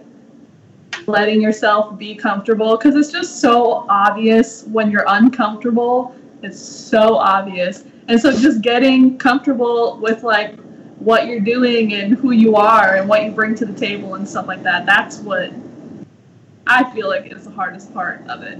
letting 1.07 1.41
yourself 1.41 1.97
be 1.97 2.15
comfortable 2.15 2.77
because 2.77 2.95
it's 2.95 3.11
just 3.11 3.39
so 3.39 3.85
obvious 3.89 4.63
when 4.63 4.91
you're 4.91 5.05
uncomfortable. 5.07 6.15
It's 6.43 6.59
so 6.59 7.15
obvious. 7.15 7.83
And 8.07 8.19
so 8.19 8.31
just 8.31 8.61
getting 8.61 9.17
comfortable 9.17 9.99
with 10.01 10.23
like 10.23 10.59
what 10.99 11.27
you're 11.27 11.39
doing 11.39 11.93
and 11.93 12.15
who 12.15 12.31
you 12.31 12.55
are 12.55 12.97
and 12.97 13.09
what 13.09 13.23
you 13.23 13.31
bring 13.31 13.55
to 13.55 13.65
the 13.65 13.73
table 13.73 14.15
and 14.15 14.27
stuff 14.27 14.47
like 14.47 14.63
that. 14.63 14.85
That's 14.85 15.19
what 15.19 15.51
I 16.67 16.89
feel 16.93 17.09
like 17.09 17.31
is 17.31 17.45
the 17.45 17.51
hardest 17.51 17.93
part 17.93 18.27
of 18.27 18.43
it. 18.43 18.59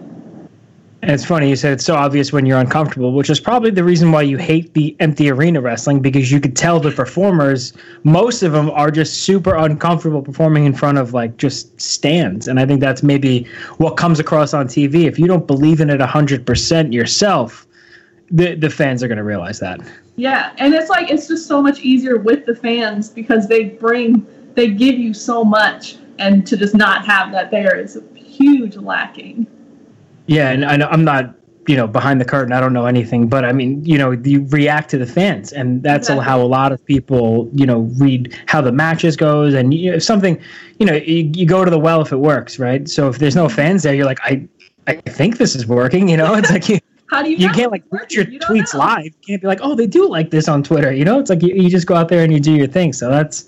And 1.01 1.10
it's 1.10 1.25
funny 1.25 1.50
you 1.50 1.55
said 1.55 1.74
it's 1.74 1.86
so 1.86 1.96
obvious 1.96 2.31
when 2.31 2.46
you're 2.46 2.60
uncomfortable, 2.60 3.13
which 3.13 3.31
is 3.31 3.39
probably 3.39 3.72
the 3.72 3.84
reason 3.84 4.12
why 4.12 4.22
you 4.22 4.38
hate 4.38 4.75
the 4.75 4.96
empty 5.00 5.31
arena 5.31 5.60
wrestling 5.60 6.00
because 6.00 6.31
you 6.31 6.39
could 6.39 6.55
tell 6.55 6.79
the 6.79 6.91
performers, 6.91 7.74
most 8.03 8.43
of 8.43 8.51
them 8.51 8.70
are 8.70 8.91
just 8.91 9.24
super 9.24 9.55
uncomfortable 9.55 10.22
performing 10.22 10.65
in 10.65 10.74
front 10.74 11.00
of 11.00 11.13
like 11.13 11.38
just 11.38 11.81
stands. 11.81 12.48
And 12.48 12.60
I 12.60 12.67
think 12.67 12.81
that's 12.81 13.01
maybe 13.01 13.48
what 13.77 13.98
comes 13.98 14.20
across 14.20 14.53
on 14.53 14.67
TV. 14.67 15.05
If 15.05 15.17
you 15.17 15.25
don't 15.25 15.48
believe 15.48 15.81
in 15.81 15.89
it 15.89 16.00
100% 16.00 16.93
yourself, 16.93 17.65
the, 18.29 18.53
the 18.53 18.70
fans 18.70 19.01
are 19.01 19.08
going 19.08 19.17
to 19.17 19.24
realize 19.24 19.60
that. 19.60 19.81
Yeah, 20.17 20.53
and 20.58 20.74
it's 20.75 20.89
like 20.89 21.10
it's 21.10 21.27
just 21.27 21.48
so 21.48 21.63
much 21.63 21.79
easier 21.79 22.17
with 22.17 22.46
the 22.46 22.55
fans 22.55 23.10
because 23.10 23.48
they 23.48 23.65
bring 23.65 24.25
they 24.53 24.70
give 24.70 25.00
you 25.00 25.13
so 25.13 25.43
much 25.43 25.96
and 26.20 26.46
to 26.46 26.58
just 26.58 26.75
not 26.75 27.05
have 27.05 27.31
that 27.31 27.50
there 27.50 27.75
is 27.75 27.96
a 27.96 28.03
huge 28.20 28.75
lacking. 28.75 29.48
Yeah, 30.28 30.51
and 30.51 30.66
I 30.66 30.78
know 30.78 30.88
I'm 30.88 31.04
not, 31.04 31.36
you 31.68 31.75
know, 31.75 31.88
behind 31.88 32.22
the 32.22 32.25
curtain. 32.25 32.54
I 32.54 32.60
don't 32.60 32.74
know 32.74 32.86
anything, 32.86 33.28
but 33.28 33.44
I 33.46 33.51
mean, 33.51 33.84
you 33.86 33.98
know, 33.98 34.12
you 34.12 34.46
react 34.50 34.90
to 34.92 34.98
the 34.98 35.06
fans, 35.06 35.51
and 35.51 35.84
that's 35.84 36.08
Exactly. 36.10 36.25
how 36.25 36.42
a 36.42 36.44
lot 36.48 36.72
of 36.72 36.84
people, 36.86 37.50
you 37.54 37.66
know, 37.66 37.82
read 37.98 38.38
how 38.48 38.62
the 38.62 38.72
matches 38.72 39.16
goes, 39.16 39.54
and 39.54 39.74
you 39.74 39.92
know, 39.92 39.98
if 39.98 40.04
something, 40.04 40.40
you 40.80 40.86
know, 40.86 40.94
you, 40.94 41.32
you 41.36 41.46
go 41.46 41.66
to 41.66 41.72
the 41.72 41.80
well 41.80 42.01
if 42.01 42.12
it 42.12 42.18
works, 42.18 42.60
right? 42.60 42.88
So 42.90 43.10
if 43.10 43.20
there's 43.20 43.36
no 43.36 43.50
fans 43.50 43.84
there, 43.84 43.94
you're 43.94 44.06
like, 44.06 44.20
I, 44.24 44.48
I 44.88 44.96
think 44.96 45.38
this 45.38 45.56
is 45.56 45.68
working. 45.68 46.10
You 46.10 46.18
know, 46.18 46.34
it's 46.36 46.50
like 46.51 46.68
you, 46.70 46.80
How 47.12 47.22
do 47.22 47.30
you 47.30 47.36
you 47.36 47.48
know 47.48 47.54
can't 47.54 47.72
like 47.72 47.84
read 47.92 48.12
your? 48.13 48.24
You 48.30 48.40
tweets 48.40 48.74
know. 48.74 48.80
live. 48.80 49.04
You 49.06 49.12
can't 49.28 49.42
be 49.42 49.48
like, 49.48 49.60
oh, 49.62 49.75
they 49.75 49.86
do 49.86 50.08
like 50.08 50.30
this 50.32 50.48
on 50.48 50.63
Twitter. 50.63 50.94
You 50.94 51.04
know, 51.04 51.20
it's 51.20 51.30
like 51.30 51.42
you, 51.42 51.54
you 51.54 51.70
just 51.70 51.86
go 51.86 51.94
out 51.96 52.08
there 52.08 52.24
and 52.24 52.32
you 52.32 52.40
do 52.40 52.54
your 52.54 52.68
thing. 52.68 52.94
So 52.94 53.10
that's 53.10 53.46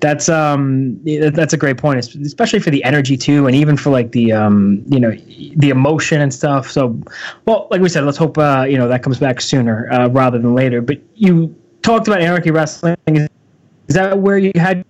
that's 0.00 0.28
um 0.28 1.00
that's 1.04 1.52
a 1.52 1.56
great 1.56 1.76
point, 1.76 1.98
especially 1.98 2.60
for 2.60 2.70
the 2.70 2.82
energy 2.84 3.16
too, 3.16 3.46
and 3.46 3.56
even 3.56 3.76
for 3.76 3.90
like 3.90 4.12
the 4.12 4.32
um 4.32 4.82
you 4.88 5.00
know 5.00 5.10
the 5.56 5.70
emotion 5.70 6.20
and 6.20 6.32
stuff. 6.32 6.70
So, 6.70 7.00
well, 7.46 7.66
like 7.70 7.80
we 7.80 7.88
said, 7.88 8.04
let's 8.04 8.18
hope 8.18 8.38
uh 8.38 8.66
you 8.68 8.78
know 8.78 8.88
that 8.88 9.02
comes 9.02 9.18
back 9.18 9.40
sooner 9.40 9.90
uh, 9.92 10.08
rather 10.08 10.38
than 10.38 10.54
later. 10.54 10.80
But 10.80 11.00
you 11.14 11.54
talked 11.82 12.06
about 12.06 12.20
anarchy 12.20 12.50
wrestling. 12.50 12.96
Is 13.06 13.94
that 13.94 14.18
where 14.18 14.38
you 14.38 14.52
had 14.54 14.84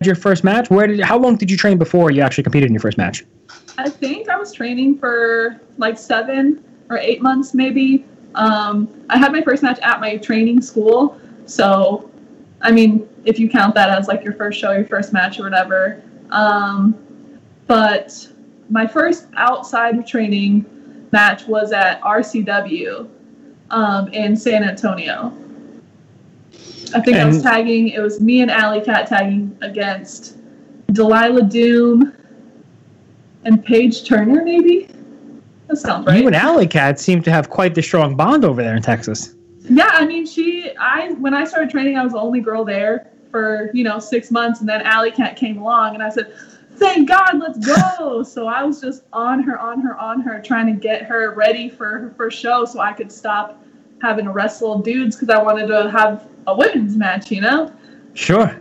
your 0.00 0.14
first 0.14 0.44
match? 0.44 0.70
Where 0.70 0.86
did 0.86 1.00
how 1.00 1.18
long 1.18 1.36
did 1.36 1.50
you 1.50 1.56
train 1.56 1.78
before 1.78 2.10
you 2.10 2.22
actually 2.22 2.44
competed 2.44 2.68
in 2.68 2.74
your 2.74 2.80
first 2.80 2.98
match? 2.98 3.24
I 3.78 3.88
think 3.88 4.28
I 4.28 4.36
was 4.36 4.52
training 4.52 4.98
for 4.98 5.60
like 5.78 5.98
seven 5.98 6.62
or 6.88 6.98
eight 6.98 7.22
months, 7.22 7.54
maybe. 7.54 8.04
Um, 8.34 8.88
I 9.10 9.18
had 9.18 9.32
my 9.32 9.42
first 9.42 9.62
match 9.62 9.78
at 9.80 10.00
my 10.00 10.16
training 10.18 10.62
school. 10.62 11.18
So, 11.46 12.10
I 12.62 12.70
mean, 12.70 13.08
if 13.24 13.38
you 13.38 13.48
count 13.48 13.74
that 13.74 13.90
as 13.90 14.08
like 14.08 14.24
your 14.24 14.34
first 14.34 14.58
show, 14.58 14.72
your 14.72 14.86
first 14.86 15.12
match, 15.12 15.38
or 15.38 15.44
whatever. 15.44 16.02
Um, 16.30 16.96
but 17.66 18.28
my 18.70 18.86
first 18.86 19.26
outside 19.36 19.98
of 19.98 20.06
training 20.06 20.64
match 21.12 21.46
was 21.46 21.72
at 21.72 22.00
RCW 22.00 23.08
um, 23.70 24.08
in 24.08 24.36
San 24.36 24.64
Antonio. 24.64 25.36
I 26.94 27.00
think 27.00 27.16
I 27.16 27.24
was 27.24 27.42
tagging, 27.42 27.88
it 27.88 28.00
was 28.00 28.20
me 28.20 28.42
and 28.42 28.50
Allie 28.50 28.80
Katch 28.80 29.08
tagging 29.08 29.56
against 29.62 30.36
Delilah 30.92 31.44
Doom 31.44 32.12
and 33.44 33.64
Paige 33.64 34.06
Turner, 34.06 34.44
maybe. 34.44 34.88
That 35.68 35.76
sounds 35.76 36.06
right. 36.06 36.20
You 36.20 36.26
and 36.26 36.36
Allie 36.36 36.68
Katch 36.68 36.98
seem 36.98 37.22
to 37.22 37.30
have 37.30 37.48
quite 37.48 37.74
the 37.74 37.82
strong 37.82 38.14
bond 38.14 38.44
over 38.44 38.62
there 38.62 38.76
in 38.76 38.82
Texas. 38.82 39.34
Yeah, 39.68 39.90
I 39.90 40.06
mean, 40.06 40.26
she. 40.26 40.70
I 40.76 41.12
when 41.12 41.34
I 41.34 41.44
started 41.44 41.70
training, 41.70 41.96
I 41.96 42.04
was 42.04 42.12
the 42.12 42.18
only 42.18 42.40
girl 42.40 42.64
there 42.64 43.10
for 43.30 43.70
you 43.72 43.84
know 43.84 43.98
six 43.98 44.30
months, 44.30 44.60
and 44.60 44.68
then 44.68 44.82
Allie 44.82 45.12
Katch 45.12 45.36
came 45.36 45.58
along, 45.58 45.94
and 45.94 46.02
I 46.02 46.08
said, 46.08 46.34
"Thank 46.76 47.08
God, 47.08 47.38
let's 47.38 47.58
go!" 47.58 48.22
so 48.26 48.46
I 48.46 48.64
was 48.64 48.80
just 48.80 49.04
on 49.12 49.42
her, 49.42 49.58
on 49.58 49.80
her, 49.80 49.96
on 49.98 50.20
her, 50.22 50.40
trying 50.40 50.66
to 50.66 50.72
get 50.72 51.02
her 51.02 51.34
ready 51.34 51.68
for 51.68 51.98
her 51.98 52.14
first 52.16 52.38
show, 52.38 52.64
so 52.64 52.80
I 52.80 52.92
could 52.92 53.12
stop 53.12 53.62
having 54.00 54.24
to 54.24 54.32
wrestle 54.32 54.80
dudes 54.80 55.16
because 55.16 55.28
I 55.28 55.40
wanted 55.40 55.68
to 55.68 55.90
have 55.90 56.28
a 56.46 56.56
women's 56.56 56.96
match, 56.96 57.30
you 57.30 57.40
know. 57.40 57.72
Sure. 58.14 58.60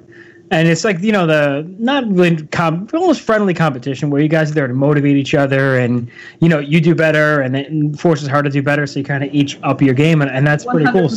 And 0.52 0.68
it's 0.68 0.84
like, 0.84 1.00
you 1.00 1.14
know, 1.14 1.26
the 1.26 1.66
not 1.80 2.06
really 2.12 2.46
com- 2.48 2.88
almost 2.94 3.22
friendly 3.22 3.54
competition 3.54 4.10
where 4.10 4.22
you 4.22 4.28
guys 4.28 4.52
are 4.52 4.54
there 4.54 4.68
to 4.68 4.74
motivate 4.74 5.16
each 5.16 5.34
other 5.34 5.78
and, 5.80 6.12
you 6.42 6.50
know, 6.50 6.60
you 6.60 6.82
do 6.82 6.94
better 6.94 7.40
and 7.40 7.56
it 7.56 7.98
forces 7.98 8.28
her 8.28 8.44
to 8.44 8.50
do 8.50 8.62
better. 8.62 8.86
So 8.86 9.00
you 9.00 9.06
kind 9.06 9.24
of 9.24 9.34
each 9.34 9.58
up 9.64 9.82
your 9.82 9.94
game. 9.94 10.22
And, 10.22 10.30
and 10.30 10.46
that's 10.46 10.66
pretty 10.66 10.92
cool. 10.92 11.10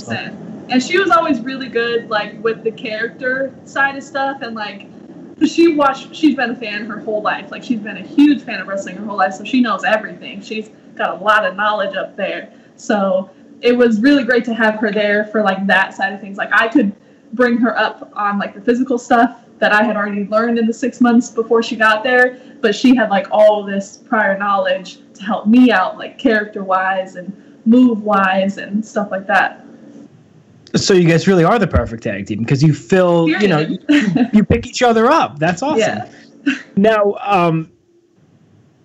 And 0.71 0.83
she 0.83 0.99
was 0.99 1.11
always 1.11 1.41
really 1.41 1.69
good, 1.69 2.09
like 2.09 2.43
with 2.43 2.62
the 2.62 2.71
character 2.71 3.53
side 3.64 3.97
of 3.97 4.03
stuff, 4.03 4.41
and 4.41 4.55
like 4.55 4.87
she 5.47 5.75
watched. 5.75 6.14
She's 6.14 6.35
been 6.35 6.50
a 6.50 6.57
fan 6.57 6.87
her 6.87 7.00
whole 7.00 7.21
life. 7.21 7.50
Like 7.50 7.62
she's 7.62 7.81
been 7.81 7.99
a 7.99 8.03
huge 8.03 8.43
fan 8.43 8.61
of 8.61 8.67
wrestling 8.67 8.97
her 8.97 9.05
whole 9.05 9.19
life, 9.19 9.35
so 9.35 9.45
she 9.45 9.61
knows 9.61 9.85
everything. 9.85 10.41
She's 10.41 10.71
got 10.95 11.21
a 11.21 11.23
lot 11.23 11.45
of 11.45 11.55
knowledge 11.55 11.95
up 11.97 12.17
there. 12.17 12.50
So 12.76 13.31
it 13.61 13.76
was 13.76 14.00
really 14.00 14.25
great 14.25 14.45
to 14.47 14.55
have 14.55 14.76
her 14.76 14.91
there 14.91 15.25
for 15.26 15.43
like 15.43 15.67
that 15.67 15.93
side 15.93 16.14
of 16.14 16.21
things. 16.21 16.38
Like 16.38 16.50
I 16.53 16.69
could 16.69 16.95
bring 17.35 17.59
her 17.59 17.76
up 17.79 18.11
on 18.14 18.38
like 18.38 18.55
the 18.55 18.61
physical 18.61 18.99
stuff 18.99 19.41
that 19.59 19.73
I 19.73 19.83
had 19.83 19.97
already 19.97 20.26
learned 20.26 20.59
in 20.59 20.67
the 20.67 20.75
six 20.75 21.00
months 21.00 21.31
before 21.31 21.62
she 21.62 21.76
got 21.76 22.03
there, 22.03 22.41
but 22.61 22.75
she 22.75 22.95
had 22.95 23.11
like 23.11 23.29
all 23.31 23.64
this 23.64 23.97
prior 23.97 24.37
knowledge 24.37 24.99
to 25.14 25.23
help 25.23 25.47
me 25.47 25.71
out, 25.71 25.97
like 25.97 26.19
character 26.19 26.64
wise 26.64 27.17
and 27.17 27.33
move 27.64 28.03
wise 28.03 28.59
and 28.59 28.85
stuff 28.85 29.11
like 29.11 29.26
that. 29.26 29.64
So 30.76 30.93
you 30.93 31.09
guys 31.09 31.29
really 31.29 31.45
are 31.45 31.59
the 31.59 31.69
perfect 31.69 32.03
tag 32.03 32.26
team 32.26 32.41
because 32.41 32.62
you 32.62 32.75
fill, 32.75 33.29
you 33.29 33.47
know, 33.47 33.61
you, 33.61 33.79
you 34.33 34.45
pick 34.45 34.67
each 34.67 34.83
other 34.83 35.07
up. 35.07 35.38
That's 35.38 35.62
awesome. 35.62 35.79
Yeah. 35.79 36.11
Now, 36.76 37.14
um, 37.21 37.71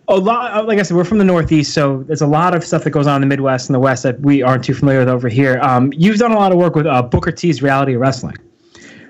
a 0.09 0.17
lot, 0.17 0.67
like 0.67 0.79
I 0.79 0.81
said, 0.81 0.97
we're 0.97 1.03
from 1.03 1.19
the 1.19 1.23
Northeast, 1.23 1.71
so 1.71 2.03
there's 2.03 2.21
a 2.21 2.27
lot 2.27 2.55
of 2.55 2.63
stuff 2.65 2.83
that 2.83 2.89
goes 2.89 3.05
on 3.05 3.17
in 3.17 3.21
the 3.21 3.27
Midwest 3.27 3.69
and 3.69 3.75
the 3.75 3.79
West 3.79 4.01
that 4.03 4.19
we 4.21 4.41
aren't 4.41 4.63
too 4.63 4.73
familiar 4.73 4.99
with 4.99 5.09
over 5.09 5.29
here. 5.29 5.59
Um, 5.61 5.93
you've 5.95 6.17
done 6.17 6.31
a 6.31 6.35
lot 6.35 6.51
of 6.51 6.57
work 6.57 6.75
with 6.75 6.87
uh, 6.87 7.03
Booker 7.03 7.31
T's 7.31 7.61
Reality 7.61 7.93
of 7.93 8.01
Wrestling. 8.01 8.35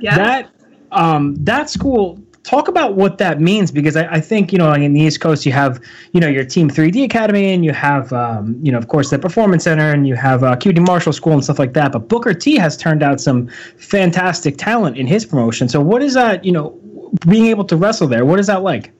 Yeah. 0.02 0.16
That 0.16 0.50
um, 0.92 1.36
that 1.36 1.70
school. 1.70 2.20
Talk 2.44 2.68
about 2.68 2.96
what 2.96 3.20
that 3.20 3.40
means 3.40 3.70
because 3.70 3.96
I, 3.96 4.08
I 4.14 4.22
think 4.22 4.52
you 4.52 4.58
know 4.58 4.70
like 4.70 4.82
in 4.82 4.94
the 4.94 5.02
East 5.02 5.20
Coast 5.20 5.46
you 5.46 5.52
have 5.52 5.80
you 6.14 6.20
know 6.20 6.28
your 6.28 6.44
Team 6.44 6.68
3D 6.68 7.04
Academy 7.04 7.54
and 7.54 7.64
you 7.64 7.74
have 7.74 8.12
um, 8.12 8.58
you 8.64 8.72
know 8.72 8.78
of 8.78 8.88
course 8.88 9.12
the 9.12 9.20
Performance 9.20 9.66
Center 9.66 9.92
and 9.92 10.08
you 10.08 10.16
have 10.16 10.44
uh, 10.44 10.56
QT 10.56 10.84
Marshall 10.88 11.14
School 11.14 11.34
and 11.34 11.44
stuff 11.44 11.60
like 11.60 11.74
that. 11.74 11.92
But 11.92 12.08
Booker 12.08 12.34
T 12.34 12.56
has 12.56 12.76
turned 12.76 13.04
out 13.04 13.22
some 13.22 13.50
fantastic 13.78 14.58
talent 14.58 14.98
in 14.98 15.06
his 15.06 15.26
promotion. 15.26 15.70
So 15.70 15.80
what 15.80 16.02
is 16.02 16.16
that 16.16 16.44
you 16.44 16.52
know 16.52 16.70
being 17.28 17.46
able 17.48 17.66
to 17.66 17.76
wrestle 17.76 18.08
there? 18.08 18.26
What 18.26 18.40
is 18.40 18.48
that 18.48 18.64
like? 18.64 18.94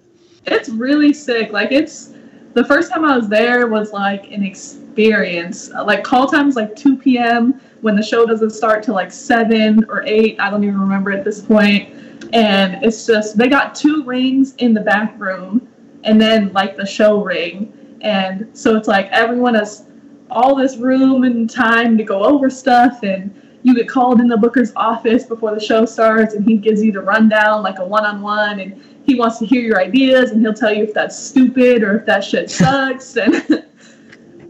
It's 0.46 0.70
really 0.70 1.14
sick. 1.14 1.52
Like 1.52 1.72
it's 1.72 2.14
the 2.54 2.64
first 2.64 2.92
time 2.92 3.06
I 3.06 3.16
was 3.16 3.28
there 3.28 3.68
was 3.68 3.92
like 3.92 4.32
an 4.32 4.44
experience. 4.44 5.70
Like 5.70 6.04
call 6.04 6.28
time's 6.28 6.56
like 6.56 6.76
2 6.76 6.98
p.m. 6.98 7.60
when 7.82 7.96
the 7.96 8.04
show 8.04 8.26
doesn't 8.26 8.52
start 8.52 8.84
till 8.84 8.96
like 8.96 9.12
7 9.12 9.86
or 9.90 10.04
8. 10.04 10.40
I 10.40 10.50
don't 10.50 10.64
even 10.64 10.80
remember 10.80 11.12
at 11.12 11.24
this 11.24 11.42
point. 11.42 11.94
And 12.34 12.84
it's 12.84 13.06
just 13.06 13.38
they 13.38 13.48
got 13.48 13.76
two 13.76 14.04
rings 14.04 14.56
in 14.56 14.74
the 14.74 14.82
back 14.82 15.20
room 15.20 15.68
and 16.04 16.20
then 16.20 16.52
like 16.54 16.76
the 16.76 16.86
show 16.86 17.24
ring. 17.24 17.98
And 18.02 18.50
so 18.54 18.76
it's 18.76 18.88
like 18.88 19.08
everyone 19.12 19.56
has 19.56 19.86
all 20.30 20.56
this 20.56 20.78
room 20.78 21.24
and 21.24 21.50
time 21.50 21.98
to 21.98 22.04
go 22.04 22.24
over 22.24 22.50
stuff 22.50 23.04
and 23.04 23.34
you 23.64 23.76
get 23.76 23.90
called 23.90 24.20
in 24.20 24.28
the 24.28 24.38
booker's 24.38 24.72
office 24.76 25.26
before 25.26 25.54
the 25.54 25.60
show 25.60 25.86
starts 25.86 26.34
and 26.34 26.48
he 26.48 26.58
gives 26.58 26.82
you 26.84 26.92
the 26.92 27.02
rundown 27.02 27.62
like 27.62 27.80
a 27.80 27.86
one-on-one 27.86 28.60
and 28.60 28.82
he 29.06 29.16
wants 29.16 29.40
to 29.40 29.46
hear 29.46 29.62
your 29.62 29.80
ideas 29.80 30.32
and 30.32 30.42
he'll 30.42 30.54
tell 30.54 30.74
you 30.74 30.84
if 30.84 30.94
that's 30.94 31.18
stupid 31.18 31.84
or 31.84 31.98
if 31.98 32.06
that 32.06 32.24
shit 32.24 32.50
sucks 32.60 33.18
and 33.18 33.36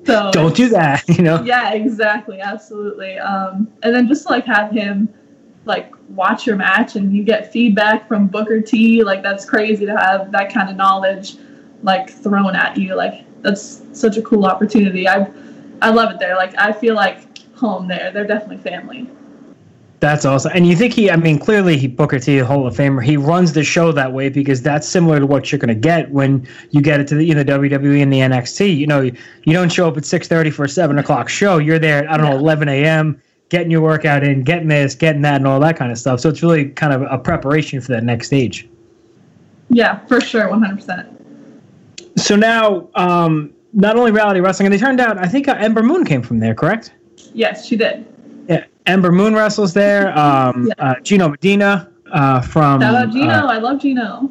so 0.05 0.31
Don't 0.31 0.55
do 0.55 0.69
that, 0.69 1.07
you 1.17 1.23
know. 1.23 1.43
yeah 1.43 1.73
exactly 1.73 2.39
absolutely 2.41 3.17
um, 3.19 3.71
and 3.83 3.93
then 3.93 4.07
just 4.07 4.27
to, 4.27 4.33
like 4.33 4.45
have 4.45 4.71
him 4.71 5.09
like 5.65 5.91
watch 6.09 6.47
your 6.47 6.55
match 6.55 6.95
and 6.95 7.15
you 7.15 7.23
get 7.23 7.51
feedback 7.51 8.07
from 8.07 8.27
booker 8.27 8.61
t 8.61 9.03
like 9.03 9.21
that's 9.21 9.45
crazy 9.45 9.85
to 9.85 9.95
have 9.95 10.31
that 10.31 10.51
kind 10.53 10.69
of 10.69 10.75
knowledge 10.75 11.37
like 11.83 12.09
thrown 12.09 12.55
at 12.55 12.77
you 12.77 12.95
like 12.95 13.25
that's 13.41 13.83
such 13.93 14.17
a 14.17 14.21
cool 14.21 14.45
opportunity 14.45 15.07
i 15.07 15.29
i 15.81 15.89
love 15.89 16.11
it 16.11 16.19
there 16.19 16.35
like 16.35 16.57
i 16.57 16.71
feel 16.71 16.95
like 16.95 17.28
home 17.59 17.87
there 17.87 18.11
they're 18.11 18.27
definitely 18.27 18.57
family 18.57 19.07
That's 19.99 20.23
awesome. 20.23 20.51
And 20.55 20.65
you 20.65 20.77
think 20.77 20.93
he, 20.93 21.11
I 21.11 21.17
mean, 21.17 21.39
clearly 21.39 21.77
he 21.77 21.87
Booker 21.87 22.19
T, 22.19 22.37
Hall 22.37 22.65
of 22.65 22.73
Famer, 22.73 23.03
he 23.03 23.17
runs 23.17 23.51
the 23.51 23.65
show 23.65 23.91
that 23.91 24.13
way 24.13 24.29
because 24.29 24.61
that's 24.61 24.87
similar 24.87 25.19
to 25.19 25.25
what 25.25 25.51
you're 25.51 25.59
going 25.59 25.75
to 25.75 25.75
get 25.75 26.09
when 26.11 26.47
you 26.71 26.81
get 26.81 27.01
it 27.01 27.07
to 27.09 27.15
the, 27.15 27.25
you 27.25 27.35
know, 27.35 27.43
WWE 27.43 28.01
and 28.01 28.13
the 28.13 28.19
NXT. 28.19 28.77
You 28.77 28.87
know, 28.87 29.01
you 29.01 29.53
don't 29.53 29.69
show 29.69 29.89
up 29.89 29.97
at 29.97 30.03
6.30 30.03 30.53
for 30.53 30.63
a 30.63 30.69
7 30.69 30.97
o'clock 30.99 31.27
show. 31.27 31.57
You're 31.57 31.79
there 31.79 32.05
at, 32.05 32.09
I 32.09 32.15
don't 32.15 32.27
know, 32.27 32.37
11 32.37 32.69
a.m., 32.69 33.21
getting 33.49 33.71
your 33.71 33.81
workout 33.81 34.23
in, 34.23 34.43
getting 34.43 34.69
this, 34.69 34.95
getting 34.95 35.21
that, 35.23 35.35
and 35.35 35.47
all 35.47 35.59
that 35.59 35.75
kind 35.75 35.91
of 35.91 35.97
stuff. 35.97 36.21
So 36.21 36.29
it's 36.29 36.41
really 36.41 36.69
kind 36.69 36.93
of 36.93 37.01
a 37.01 37.17
preparation 37.17 37.81
for 37.81 37.91
that 37.91 38.03
next 38.05 38.27
stage. 38.27 38.69
yeah 39.69 39.99
for 40.05 40.21
sure 40.21 40.47
100% 40.47 41.09
So 42.15 42.37
now, 42.37 42.87
um, 42.95 43.53
not 43.73 43.97
only 43.97 44.11
reality 44.11 44.39
wrestling, 44.39 44.67
and 44.67 44.73
they 44.73 44.79
turned 44.79 45.01
out, 45.01 45.17
I 45.17 45.27
think 45.27 45.49
uh, 45.49 45.55
Ember 45.59 45.83
Moon 45.83 46.05
came 46.05 46.21
from 46.21 46.39
there, 46.39 46.55
correct? 46.55 46.93
Yes 47.33 47.65
she 47.65 47.75
did 47.75 48.05
Yeah, 48.47 48.65
Ember 48.85 49.11
Moon 49.11 49.33
wrestles 49.35 49.73
there. 49.73 50.17
Um, 50.17 50.71
uh, 50.77 50.95
Gino 51.01 51.29
Medina 51.29 51.91
uh, 52.11 52.41
from 52.41 52.81
shout 52.81 52.95
out 52.95 53.11
gino 53.11 53.33
uh, 53.33 53.47
i 53.47 53.57
love 53.57 53.79
gino 53.79 54.29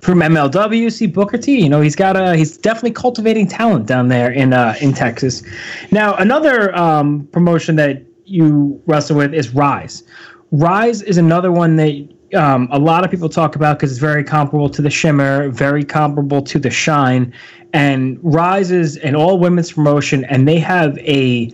from 0.00 0.20
MLW. 0.20 0.92
See 0.92 1.06
Booker 1.06 1.38
T. 1.38 1.60
You 1.60 1.68
know 1.68 1.80
he's 1.80 1.96
got 1.96 2.16
a 2.16 2.36
he's 2.36 2.56
definitely 2.56 2.92
cultivating 2.92 3.46
talent 3.46 3.86
down 3.86 4.08
there 4.08 4.30
in 4.30 4.52
uh, 4.52 4.76
in 4.80 4.92
Texas. 4.92 5.42
Now 5.90 6.14
another 6.14 6.74
um, 6.76 7.26
promotion 7.32 7.76
that 7.76 8.02
you 8.24 8.80
wrestle 8.86 9.16
with 9.16 9.34
is 9.34 9.50
Rise. 9.50 10.04
Rise 10.50 11.02
is 11.02 11.18
another 11.18 11.50
one 11.50 11.76
that 11.76 12.08
um, 12.34 12.68
a 12.70 12.78
lot 12.78 13.04
of 13.04 13.10
people 13.10 13.28
talk 13.28 13.56
about 13.56 13.78
because 13.78 13.90
it's 13.90 14.00
very 14.00 14.22
comparable 14.24 14.68
to 14.70 14.82
the 14.82 14.90
Shimmer, 14.90 15.48
very 15.48 15.84
comparable 15.84 16.42
to 16.42 16.58
the 16.58 16.70
Shine, 16.70 17.32
and 17.72 18.18
Rise 18.22 18.70
is 18.70 18.96
an 18.98 19.16
all 19.16 19.38
women's 19.38 19.72
promotion, 19.72 20.24
and 20.26 20.46
they 20.46 20.58
have 20.58 20.96
a 20.98 21.52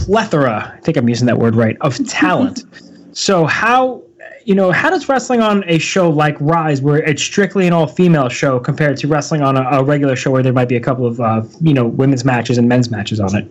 plethora. 0.00 0.74
I 0.76 0.80
think 0.80 0.96
I'm 0.96 1.08
using 1.08 1.26
that 1.26 1.38
word 1.38 1.54
right 1.54 1.76
of 1.80 1.96
talent. 2.08 2.64
so 3.12 3.44
how 3.44 4.02
you 4.44 4.54
know 4.54 4.70
how 4.70 4.90
does 4.90 5.08
wrestling 5.08 5.40
on 5.40 5.64
a 5.66 5.78
show 5.78 6.10
like 6.10 6.36
Rise, 6.40 6.82
where 6.82 6.98
it's 6.98 7.22
strictly 7.22 7.66
an 7.66 7.72
all 7.72 7.86
female 7.86 8.28
show, 8.28 8.60
compared 8.60 8.96
to 8.98 9.08
wrestling 9.08 9.42
on 9.42 9.56
a, 9.56 9.62
a 9.62 9.84
regular 9.84 10.16
show 10.16 10.30
where 10.30 10.42
there 10.42 10.52
might 10.52 10.68
be 10.68 10.76
a 10.76 10.80
couple 10.80 11.06
of 11.06 11.20
uh, 11.20 11.42
you 11.60 11.74
know 11.74 11.86
women's 11.86 12.24
matches 12.24 12.58
and 12.58 12.68
men's 12.68 12.90
matches 12.90 13.20
on 13.20 13.34
it? 13.36 13.50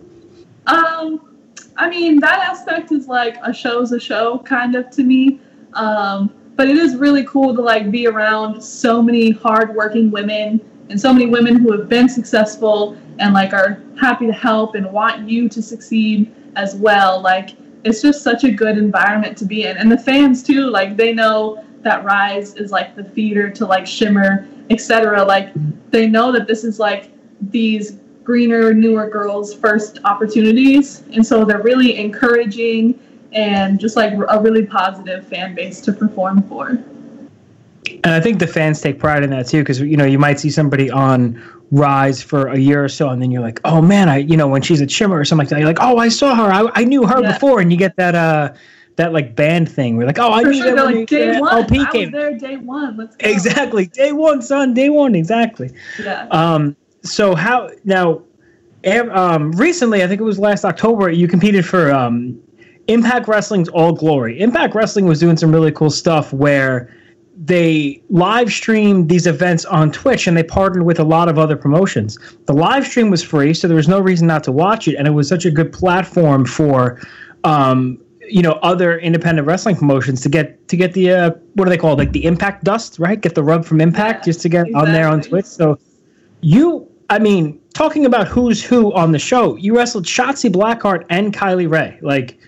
Um, 0.66 1.36
I 1.76 1.90
mean, 1.90 2.20
that 2.20 2.38
aspect 2.38 2.92
is 2.92 3.08
like 3.08 3.36
a 3.42 3.52
show's 3.52 3.92
a 3.92 4.00
show, 4.00 4.38
kind 4.40 4.74
of 4.76 4.90
to 4.90 5.02
me. 5.02 5.40
Um, 5.74 6.32
but 6.56 6.68
it 6.68 6.76
is 6.76 6.94
really 6.96 7.24
cool 7.24 7.54
to 7.54 7.60
like 7.60 7.90
be 7.90 8.06
around 8.06 8.62
so 8.62 9.02
many 9.02 9.32
hardworking 9.32 10.10
women 10.10 10.60
and 10.90 11.00
so 11.00 11.12
many 11.12 11.26
women 11.26 11.56
who 11.56 11.72
have 11.72 11.88
been 11.88 12.08
successful 12.08 12.96
and 13.18 13.32
like 13.32 13.52
are 13.52 13.82
happy 13.98 14.26
to 14.26 14.32
help 14.32 14.74
and 14.74 14.90
want 14.90 15.28
you 15.28 15.48
to 15.48 15.62
succeed 15.62 16.34
as 16.56 16.74
well. 16.76 17.20
Like 17.20 17.50
it's 17.84 18.02
just 18.02 18.22
such 18.22 18.44
a 18.44 18.50
good 18.50 18.78
environment 18.78 19.36
to 19.38 19.44
be 19.44 19.64
in, 19.64 19.76
and 19.76 19.90
the 19.90 19.98
fans 19.98 20.42
too. 20.42 20.70
Like 20.70 20.96
they 20.96 21.12
know 21.12 21.64
that 21.82 22.04
Rise 22.04 22.54
is 22.54 22.70
like 22.70 22.96
the 22.96 23.04
feeder 23.04 23.50
to 23.50 23.66
like 23.66 23.86
Shimmer, 23.86 24.48
etc. 24.70 25.22
Like 25.24 25.50
they 25.90 26.06
know 26.06 26.32
that 26.32 26.46
this 26.46 26.64
is 26.64 26.78
like 26.78 27.10
these 27.50 27.98
greener, 28.22 28.72
newer 28.72 29.08
girls' 29.08 29.54
first 29.54 29.98
opportunities, 30.04 31.02
and 31.12 31.24
so 31.24 31.44
they're 31.44 31.62
really 31.62 31.98
encouraging 31.98 32.98
and 33.32 33.78
just 33.80 33.96
like 33.96 34.12
a 34.12 34.40
really 34.40 34.64
positive 34.64 35.26
fan 35.26 35.54
base 35.54 35.80
to 35.82 35.92
perform 35.92 36.42
for. 36.44 36.82
And 38.04 38.12
I 38.12 38.20
think 38.20 38.38
the 38.38 38.46
fans 38.46 38.80
take 38.80 38.98
pride 38.98 39.22
in 39.22 39.30
that 39.30 39.46
too, 39.48 39.60
because 39.62 39.80
you 39.80 39.96
know 39.96 40.04
you 40.04 40.18
might 40.18 40.38
see 40.38 40.50
somebody 40.50 40.90
on 40.90 41.42
Rise 41.70 42.22
for 42.22 42.48
a 42.48 42.58
year 42.58 42.84
or 42.84 42.88
so, 42.88 43.08
and 43.08 43.20
then 43.20 43.30
you're 43.30 43.42
like, 43.42 43.60
oh 43.64 43.80
man, 43.82 44.08
I 44.08 44.18
you 44.18 44.36
know 44.36 44.46
when 44.46 44.62
she's 44.62 44.82
at 44.82 44.90
Shimmer 44.90 45.18
or 45.18 45.24
something 45.24 45.44
like 45.44 45.48
that, 45.50 45.58
you're 45.58 45.66
like, 45.68 45.78
oh 45.80 45.96
I 45.98 46.08
saw 46.08 46.34
her, 46.34 46.52
I, 46.52 46.70
I 46.74 46.84
knew 46.84 47.06
her 47.06 47.20
Yeah. 47.22 47.32
before, 47.32 47.60
and 47.60 47.72
you 47.72 47.78
get 47.78 47.96
that 47.96 48.14
uh 48.14 48.52
that 48.96 49.12
like 49.12 49.34
band 49.34 49.68
thing. 49.68 49.96
We're 49.96 50.06
like, 50.06 50.18
oh 50.18 50.30
I 50.30 50.42
For 50.42 50.50
knew 50.50 50.62
sure, 50.62 50.74
that 50.76 50.84
when 50.86 50.94
like 50.96 51.08
day 51.08 51.40
one. 51.40 51.52
LP 51.62 51.80
I 51.80 51.90
came. 51.90 52.12
was 52.12 52.20
there 52.20 52.38
day 52.38 52.56
one. 52.58 52.96
Let's 52.96 53.16
go. 53.16 53.28
Exactly, 53.28 53.86
day 53.86 54.12
one, 54.12 54.42
son, 54.42 54.74
day 54.74 54.90
one, 54.90 55.14
exactly. 55.14 55.70
Yeah. 55.98 56.26
Um, 56.30 56.76
so 57.02 57.34
how 57.34 57.70
now? 57.84 58.22
Um, 59.12 59.50
recently, 59.52 60.02
I 60.04 60.06
think 60.06 60.20
it 60.20 60.24
was 60.24 60.38
last 60.38 60.62
October, 60.62 61.08
you 61.10 61.26
competed 61.26 61.64
for 61.64 61.90
um, 61.90 62.38
Impact 62.88 63.26
Wrestling's 63.28 63.70
All 63.70 63.92
Glory. 63.94 64.38
Impact 64.40 64.74
Wrestling 64.74 65.06
was 65.06 65.18
doing 65.18 65.38
some 65.38 65.50
really 65.52 65.72
cool 65.72 65.88
stuff 65.88 66.34
where 66.34 66.94
they 67.36 68.02
live 68.10 68.52
streamed 68.52 69.08
these 69.08 69.26
events 69.26 69.64
on 69.64 69.90
Twitch 69.90 70.26
and 70.26 70.36
they 70.36 70.42
partnered 70.42 70.84
with 70.84 71.00
a 71.00 71.04
lot 71.04 71.28
of 71.28 71.38
other 71.38 71.56
promotions. 71.56 72.18
The 72.46 72.52
live 72.52 72.86
stream 72.86 73.10
was 73.10 73.22
free, 73.22 73.54
so 73.54 73.66
there 73.66 73.76
was 73.76 73.88
no 73.88 74.00
reason 74.00 74.26
not 74.26 74.44
to 74.44 74.52
watch 74.52 74.86
it, 74.86 74.96
and 74.96 75.08
it 75.08 75.12
was 75.12 75.28
such 75.28 75.44
a 75.44 75.50
good 75.50 75.72
platform 75.72 76.44
for. 76.44 77.00
Um, 77.42 77.98
you 78.26 78.40
know 78.40 78.52
other 78.62 78.98
independent 79.00 79.46
wrestling 79.46 79.76
promotions 79.76 80.22
to 80.22 80.30
get 80.30 80.66
to 80.68 80.78
get 80.78 80.94
the 80.94 81.10
uh, 81.10 81.30
what 81.54 81.68
are 81.68 81.70
they 81.70 81.76
called 81.76 81.98
like 81.98 82.12
the 82.12 82.24
impact 82.24 82.64
dust 82.64 82.98
right 82.98 83.20
get 83.20 83.34
the 83.34 83.42
rub 83.42 83.66
from 83.66 83.82
impact 83.82 84.24
just 84.24 84.40
to 84.40 84.48
get 84.48 84.66
on 84.74 84.92
there 84.92 85.06
on 85.06 85.20
twitch 85.20 85.44
so 85.44 85.78
you 86.40 86.88
i 87.10 87.18
mean 87.18 87.60
talking 87.74 88.06
about 88.06 88.26
who's 88.26 88.64
who 88.64 88.94
on 88.94 89.12
the 89.12 89.18
show 89.18 89.56
you 89.56 89.76
wrestled 89.76 90.06
shotzi 90.06 90.50
blackheart 90.50 91.04
and 91.10 91.34
kylie 91.34 91.70
rae 91.70 91.98
like 92.00 92.38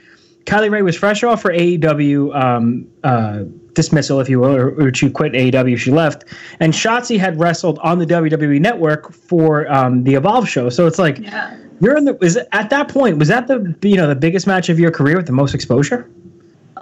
kylie 0.46 0.70
rae 0.70 0.80
was 0.80 0.96
fresh 0.96 1.22
off 1.22 1.42
her 1.42 1.50
aew 1.50 2.34
um, 2.34 2.88
uh, 3.04 3.44
dismissal 3.76 4.18
if 4.20 4.28
you 4.28 4.40
will 4.40 4.56
or, 4.56 4.70
or 4.80 4.92
she 4.92 5.08
quit 5.08 5.32
aew 5.32 5.78
she 5.78 5.92
left 5.92 6.24
and 6.58 6.72
shotzi 6.72 7.16
had 7.18 7.38
wrestled 7.38 7.78
on 7.80 7.98
the 8.00 8.06
wwe 8.06 8.58
network 8.60 9.12
for 9.12 9.70
um, 9.72 10.02
the 10.02 10.14
evolve 10.14 10.48
show 10.48 10.68
so 10.68 10.86
it's 10.86 10.98
like 10.98 11.18
Yeah. 11.18 11.56
you're 11.80 11.96
in 11.96 12.04
the 12.04 12.18
is 12.24 12.34
it, 12.36 12.48
at 12.52 12.70
that 12.70 12.88
point 12.88 13.18
was 13.18 13.28
that 13.28 13.46
the 13.46 13.76
you 13.88 13.96
know 13.96 14.08
the 14.08 14.16
biggest 14.16 14.46
match 14.48 14.68
of 14.68 14.80
your 14.80 14.90
career 14.90 15.16
with 15.16 15.26
the 15.26 15.32
most 15.32 15.54
exposure 15.54 16.10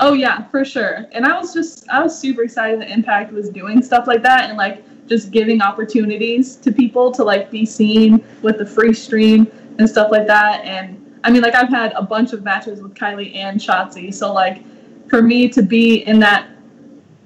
Oh 0.00 0.12
yeah, 0.12 0.48
for 0.48 0.64
sure. 0.64 1.06
And 1.12 1.24
I 1.24 1.38
was 1.38 1.54
just 1.54 1.88
I 1.88 2.02
was 2.02 2.18
super 2.18 2.42
excited 2.42 2.80
that 2.80 2.90
Impact 2.90 3.32
was 3.32 3.48
doing 3.48 3.80
stuff 3.80 4.08
like 4.08 4.22
that 4.24 4.48
and 4.48 4.58
like 4.58 4.82
just 5.06 5.30
giving 5.30 5.62
opportunities 5.62 6.56
to 6.56 6.72
people 6.72 7.12
to 7.12 7.22
like 7.22 7.48
be 7.48 7.64
seen 7.64 8.24
with 8.42 8.58
the 8.58 8.66
free 8.66 8.92
stream 8.92 9.46
and 9.78 9.88
stuff 9.88 10.10
like 10.10 10.26
that. 10.26 10.64
And 10.64 11.16
I 11.22 11.30
mean 11.30 11.42
like 11.42 11.54
I've 11.54 11.68
had 11.68 11.92
a 11.92 12.02
bunch 12.02 12.32
of 12.32 12.42
matches 12.42 12.82
with 12.82 12.94
Kylie 12.94 13.36
and 13.36 13.60
Shotzi, 13.60 14.12
so 14.12 14.32
like 14.32 14.64
for 15.08 15.22
me 15.22 15.48
to 15.50 15.62
be 15.62 15.98
in 16.08 16.18
that 16.18 16.48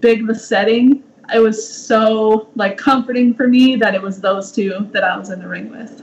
big 0.00 0.26
the 0.26 0.34
setting, 0.34 1.02
it 1.34 1.40
was 1.40 1.58
so 1.86 2.48
like 2.54 2.76
comforting 2.78 3.34
for 3.34 3.48
me 3.48 3.76
that 3.76 3.94
it 3.94 4.02
was 4.02 4.20
those 4.20 4.50
two 4.52 4.88
that 4.92 5.04
I 5.04 5.16
was 5.16 5.30
in 5.30 5.40
the 5.40 5.48
ring 5.48 5.70
with. 5.70 6.02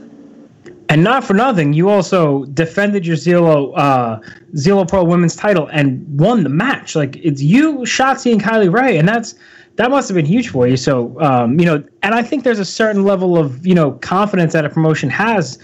And 0.87 1.03
not 1.03 1.23
for 1.23 1.33
nothing, 1.33 1.73
you 1.73 1.89
also 1.89 2.45
defended 2.45 3.07
your 3.07 3.15
Zelo 3.15 3.73
uh, 3.75 4.19
Zelo 4.53 4.87
Pro 4.87 5.03
Women's 5.03 5.35
title 5.35 5.67
and 5.71 6.05
won 6.19 6.43
the 6.43 6.49
match. 6.49 6.95
Like 6.95 7.15
it's 7.17 7.41
you, 7.41 7.79
Shotzi, 7.79 8.31
and 8.31 8.41
Kylie 8.41 8.71
Rae, 8.71 8.97
and 8.97 9.07
that's 9.07 9.33
that 9.77 9.89
must 9.89 10.07
have 10.07 10.15
been 10.15 10.27
huge 10.27 10.49
for 10.49 10.67
you. 10.67 10.77
So 10.77 11.19
um, 11.21 11.59
you 11.59 11.65
know, 11.65 11.83
and 12.03 12.13
I 12.13 12.21
think 12.21 12.43
there's 12.43 12.59
a 12.59 12.65
certain 12.65 13.03
level 13.03 13.35
of 13.35 13.65
you 13.65 13.73
know 13.73 13.93
confidence 13.93 14.53
that 14.53 14.63
a 14.63 14.69
promotion 14.69 15.09
has 15.09 15.57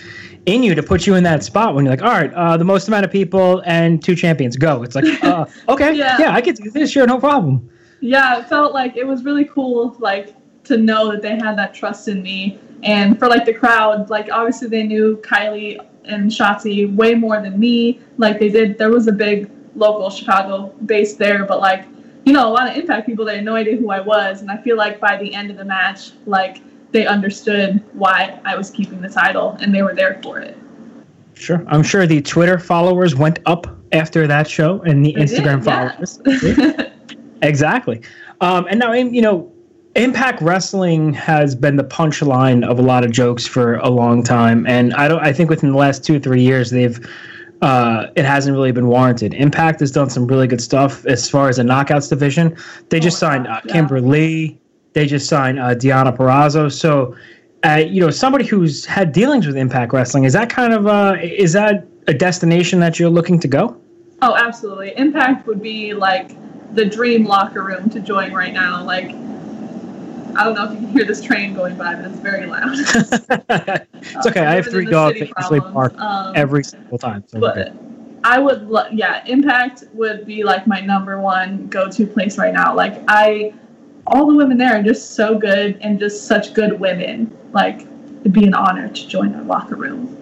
in 0.47 0.63
you 0.63 0.73
to 0.73 0.81
put 0.81 1.05
you 1.05 1.13
in 1.13 1.23
that 1.23 1.43
spot 1.43 1.75
when 1.75 1.85
you're 1.85 1.93
like, 1.93 2.01
all 2.01 2.09
right, 2.09 2.33
uh, 2.33 2.57
the 2.57 2.63
most 2.63 2.87
amount 2.87 3.05
of 3.05 3.11
people 3.11 3.61
and 3.65 4.03
two 4.03 4.15
champions, 4.15 4.57
go. 4.57 4.81
It's 4.81 4.95
like, 4.95 5.05
uh, 5.23 5.45
okay, 5.69 5.93
Yeah. 5.93 6.17
yeah. 6.19 6.33
I 6.33 6.41
can 6.41 6.55
do 6.55 6.71
this, 6.71 6.91
sure, 6.91 7.05
no 7.05 7.19
problem. 7.19 7.69
Yeah, 8.01 8.39
it 8.39 8.49
felt 8.49 8.73
like 8.73 8.97
it 8.97 9.07
was 9.07 9.23
really 9.23 9.45
cool, 9.45 9.95
like 9.99 10.35
to 10.65 10.77
know 10.77 11.11
that 11.11 11.21
they 11.21 11.37
had 11.37 11.57
that 11.57 11.73
trust 11.73 12.07
in 12.07 12.21
me, 12.21 12.59
and 12.83 13.17
for 13.17 13.27
like 13.27 13.45
the 13.45 13.53
crowd, 13.53 14.09
like 14.09 14.29
obviously 14.31 14.67
they 14.67 14.83
knew 14.83 15.17
Kylie 15.23 15.79
and 16.05 16.29
Shotzi 16.29 16.93
way 16.95 17.13
more 17.13 17.41
than 17.41 17.59
me. 17.59 17.99
Like 18.17 18.39
they 18.39 18.49
did, 18.49 18.77
there 18.77 18.89
was 18.89 19.07
a 19.07 19.11
big 19.11 19.49
local 19.75 20.09
Chicago 20.09 20.73
base 20.85 21.15
there, 21.15 21.45
but 21.45 21.59
like 21.59 21.85
you 22.25 22.33
know, 22.33 22.47
a 22.47 22.51
lot 22.51 22.69
of 22.69 22.75
Impact 22.75 23.05
people 23.05 23.25
they 23.25 23.37
had 23.37 23.45
no 23.45 23.55
idea 23.55 23.77
who 23.77 23.89
I 23.91 23.99
was, 23.99 24.41
and 24.41 24.51
I 24.51 24.57
feel 24.61 24.77
like 24.77 24.99
by 24.99 25.17
the 25.17 25.33
end 25.33 25.51
of 25.51 25.57
the 25.57 25.65
match, 25.65 26.11
like 26.25 26.61
they 26.91 27.05
understood 27.07 27.83
why 27.93 28.39
I 28.45 28.55
was 28.55 28.69
keeping 28.69 29.01
the 29.01 29.09
title, 29.09 29.57
and 29.61 29.73
they 29.73 29.81
were 29.81 29.93
there 29.95 30.19
for 30.23 30.39
it. 30.39 30.57
Sure, 31.33 31.63
I'm 31.67 31.83
sure 31.83 32.05
the 32.05 32.21
Twitter 32.21 32.59
followers 32.59 33.15
went 33.15 33.39
up 33.45 33.67
after 33.91 34.27
that 34.27 34.47
show, 34.49 34.81
and 34.81 35.05
the 35.05 35.13
They 35.13 35.25
did, 35.25 35.43
Instagram 35.43 35.65
yeah. 36.47 36.89
Exactly. 37.41 38.01
Um, 38.39 38.67
and 38.69 38.79
now, 38.79 38.93
you 38.93 39.21
know, 39.21 39.51
Impact 39.95 40.41
Wrestling 40.41 41.13
has 41.13 41.53
been 41.53 41.75
the 41.75 41.83
punchline 41.83 42.65
of 42.65 42.79
a 42.79 42.81
lot 42.81 43.03
of 43.03 43.11
jokes 43.11 43.45
for 43.45 43.75
a 43.77 43.89
long 43.89 44.23
time, 44.23 44.65
and 44.65 44.93
I 44.93 45.07
don't. 45.07 45.21
I 45.21 45.33
think 45.33 45.49
within 45.49 45.71
the 45.71 45.77
last 45.77 46.05
two 46.05 46.15
or 46.15 46.19
three 46.19 46.41
years, 46.41 46.69
they've. 46.69 46.99
Uh, 47.61 48.07
it 48.15 48.25
hasn't 48.25 48.55
really 48.55 48.71
been 48.71 48.87
warranted. 48.87 49.35
Impact 49.35 49.81
has 49.81 49.91
done 49.91 50.09
some 50.09 50.25
really 50.25 50.47
good 50.47 50.61
stuff 50.61 51.05
as 51.05 51.29
far 51.29 51.47
as 51.47 51.57
the 51.57 51.63
knockouts 51.63 52.09
division. 52.09 52.57
They 52.89 52.99
just 52.99 53.19
signed 53.19 53.45
uh, 53.45 53.61
yeah. 53.63 53.73
Kimberly. 53.73 54.59
They 54.93 55.05
just 55.05 55.29
signed 55.29 55.59
uh, 55.59 55.75
Deonna 55.75 56.17
Purrazzo. 56.17 56.71
So, 56.71 57.15
uh, 57.63 57.83
you 57.87 58.01
know, 58.01 58.09
somebody 58.09 58.47
who's 58.47 58.83
had 58.87 59.11
dealings 59.11 59.45
with 59.45 59.55
Impact 59.57 59.93
Wrestling 59.93 60.23
is 60.23 60.33
that 60.33 60.49
kind 60.49 60.73
of 60.73 60.87
uh, 60.87 61.17
is 61.21 61.53
that 61.53 61.85
a 62.07 62.15
destination 62.15 62.79
that 62.79 62.97
you're 62.97 63.11
looking 63.11 63.39
to 63.39 63.47
go? 63.47 63.79
Oh, 64.23 64.35
absolutely. 64.35 64.97
Impact 64.97 65.45
would 65.45 65.61
be 65.61 65.93
like 65.93 66.31
the 66.73 66.85
dream 66.85 67.25
locker 67.25 67.63
room 67.63 67.89
to 67.89 67.99
join 67.99 68.33
right 68.33 68.53
now. 68.53 68.83
Like, 68.83 69.11
I 70.35 70.45
don't 70.45 70.55
know 70.55 70.65
if 70.65 70.71
you 70.71 70.77
can 70.77 70.87
hear 70.87 71.05
this 71.05 71.21
train 71.21 71.53
going 71.53 71.75
by, 71.77 71.95
but 71.95 72.05
it's 72.05 72.19
very 72.19 72.45
loud. 72.47 72.77
It's 74.03 74.25
okay. 74.25 74.41
I 74.41 74.55
have 74.55 74.65
three 74.65 74.85
dogs 74.85 75.19
that 75.19 75.31
usually 75.37 75.59
bark 75.59 75.97
Um, 75.99 76.33
every 76.35 76.63
single 76.63 76.97
time. 76.97 77.23
So 77.27 77.39
but 77.39 77.57
okay. 77.57 77.71
I 78.23 78.39
would, 78.39 78.67
lo- 78.67 78.87
yeah, 78.91 79.23
Impact 79.25 79.83
would 79.93 80.25
be 80.25 80.43
like 80.43 80.67
my 80.67 80.81
number 80.81 81.19
one 81.21 81.67
go-to 81.67 82.05
place 82.07 82.37
right 82.37 82.53
now. 82.53 82.75
Like, 82.75 83.01
I, 83.07 83.53
all 84.07 84.25
the 84.25 84.35
women 84.35 84.57
there 84.57 84.79
are 84.79 84.83
just 84.83 85.11
so 85.11 85.37
good 85.37 85.77
and 85.81 85.99
just 85.99 86.25
such 86.25 86.53
good 86.53 86.79
women. 86.79 87.35
Like, 87.51 87.81
it'd 88.21 88.33
be 88.33 88.45
an 88.45 88.53
honor 88.53 88.89
to 88.89 89.07
join 89.07 89.31
their 89.31 89.43
locker 89.43 89.75
room. 89.75 90.17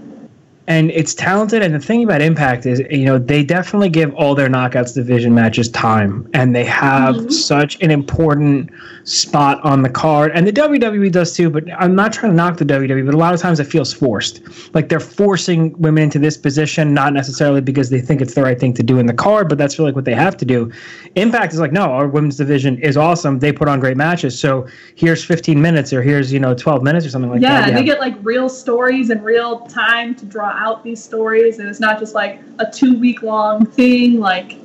And 0.70 0.92
it's 0.92 1.16
talented. 1.16 1.64
And 1.64 1.74
the 1.74 1.80
thing 1.80 2.04
about 2.04 2.22
Impact 2.22 2.68
is, 2.68 2.80
you 2.92 3.04
know, 3.04 3.18
they 3.18 3.44
definitely 3.44 3.90
give 3.90 4.14
all 4.14 4.36
their 4.36 4.48
knockouts 4.48 4.94
division 4.94 5.34
matches 5.34 5.68
time, 5.70 6.30
and 6.36 6.56
they 6.56 6.64
have 6.64 7.16
Mhm. 7.16 7.32
such 7.34 7.82
an 7.82 7.90
important 7.90 8.70
spot 9.04 9.60
on 9.64 9.82
the 9.82 9.90
card. 9.90 10.32
And 10.36 10.46
the 10.46 10.52
WWE 10.52 11.10
does 11.10 11.34
too. 11.34 11.50
But 11.50 11.64
I'm 11.80 11.96
not 11.96 12.14
trying 12.14 12.32
to 12.32 12.36
knock 12.36 12.58
the 12.58 12.66
WWE, 12.66 13.02
but 13.02 13.16
a 13.16 13.18
lot 13.18 13.34
of 13.34 13.40
times 13.42 13.60
it 13.60 13.64
feels 13.66 13.92
forced. 13.92 14.42
Like 14.76 14.90
they're 14.90 15.00
forcing 15.00 15.74
women 15.80 16.04
into 16.04 16.20
this 16.20 16.38
position, 16.38 16.94
not 16.94 17.14
necessarily 17.14 17.62
because 17.62 17.90
they 17.90 18.00
think 18.00 18.22
it's 18.22 18.36
the 18.36 18.44
right 18.44 18.60
thing 18.60 18.74
to 18.74 18.84
do 18.84 19.00
in 19.00 19.08
the 19.08 19.14
card, 19.14 19.50
but 19.50 19.58
that's 19.58 19.80
really 19.80 19.92
what 19.92 20.06
they 20.06 20.14
have 20.14 20.38
to 20.38 20.46
do. 20.46 20.70
Impact 21.16 21.54
is 21.54 21.60
like, 21.60 21.72
no, 21.72 21.86
our 21.86 22.08
women's 22.08 22.38
division 22.38 22.78
is 22.78 22.96
awesome. 22.96 23.40
They 23.40 23.52
put 23.52 23.68
on 23.68 23.80
great 23.80 23.98
matches. 23.98 24.38
So 24.38 24.68
here's 24.94 25.24
15 25.24 25.60
minutes, 25.60 25.92
or 25.92 26.04
here's 26.04 26.32
you 26.32 26.40
know 26.40 26.54
12 26.54 26.84
minutes, 26.84 27.08
or 27.08 27.10
something 27.10 27.32
like 27.32 27.42
yeah, 27.42 27.62
that. 27.62 27.70
Yeah, 27.70 27.76
they 27.76 27.84
get 27.84 28.00
like 28.00 28.14
real 28.22 28.50
stories 28.50 29.10
and 29.10 29.26
real 29.26 29.62
time 29.62 30.14
to 30.16 30.26
draw 30.26 30.59
out 30.60 30.84
these 30.84 31.04
stories, 31.04 31.60
and 31.60 31.67
it's 31.67 31.80
not 31.80 32.00
just 32.00 32.13
like 32.13 32.41
a 32.60 32.69
two 32.69 33.00
week 33.00 33.24
long 33.24 33.65
thing. 33.65 34.19
Like, 34.19 34.58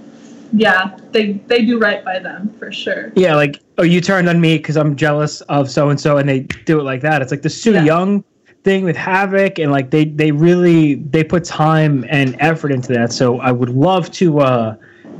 yeah, 0.52 0.98
they 1.12 1.32
they 1.32 1.64
do 1.64 1.78
right 1.78 2.04
by 2.04 2.18
them 2.18 2.52
for 2.58 2.72
sure. 2.72 3.12
Yeah, 3.16 3.34
like 3.36 3.62
oh, 3.78 3.82
you 3.84 4.00
turned 4.00 4.28
on 4.28 4.40
me 4.40 4.58
because 4.58 4.76
I'm 4.76 4.96
jealous 4.96 5.40
of 5.42 5.70
so 5.70 5.88
and 5.88 6.00
so, 6.00 6.18
and 6.18 6.28
they 6.28 6.40
do 6.40 6.78
it 6.80 6.82
like 6.82 7.00
that. 7.02 7.22
It's 7.22 7.30
like 7.30 7.42
the 7.42 7.50
Sue 7.50 7.72
Yeah. 7.72 7.84
Young 7.84 8.24
thing 8.64 8.82
with 8.84 8.96
Havok, 8.96 9.62
and 9.62 9.70
like 9.70 9.90
they 9.90 10.06
they 10.06 10.32
really 10.32 10.96
they 10.96 11.22
put 11.22 11.44
time 11.44 12.04
and 12.08 12.36
effort 12.40 12.72
into 12.72 12.92
that. 12.92 13.12
So 13.12 13.38
I 13.40 13.52
would 13.52 13.68
love 13.68 14.10
to, 14.12 14.40
uh, 14.40 14.76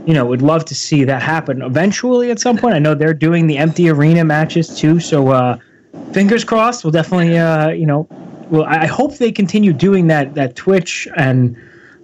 you 0.07 0.15
know, 0.15 0.27
would 0.27 0.43
love 0.43 0.65
to 0.67 0.75
see 0.75 1.05
that 1.05 1.23
happen 1.23 1.63
eventually 1.63 2.31
at 2.31 2.41
some 2.41 2.57
point. 2.57 2.75
I 2.75 2.79
know 2.79 2.95
they're 2.95 3.15
doing 3.15 3.47
the 3.47 3.59
empty 3.59 3.89
arena 3.89 4.25
matches 4.25 4.77
too, 4.77 4.99
so 4.99 5.29
uh, 5.29 5.59
fingers 6.13 6.45
crossed. 6.45 6.85
We'll 6.85 6.91
definitely, 6.91 7.39
uh, 7.39 7.69
you 7.69 7.87
know, 7.87 8.09
well, 8.55 8.67
I 8.69 8.87
hope 8.87 9.17
they 9.17 9.33
continue 9.33 9.73
doing 9.73 10.07
that 10.07 10.37
that 10.37 10.55
Twitch 10.55 11.09
and 11.17 11.57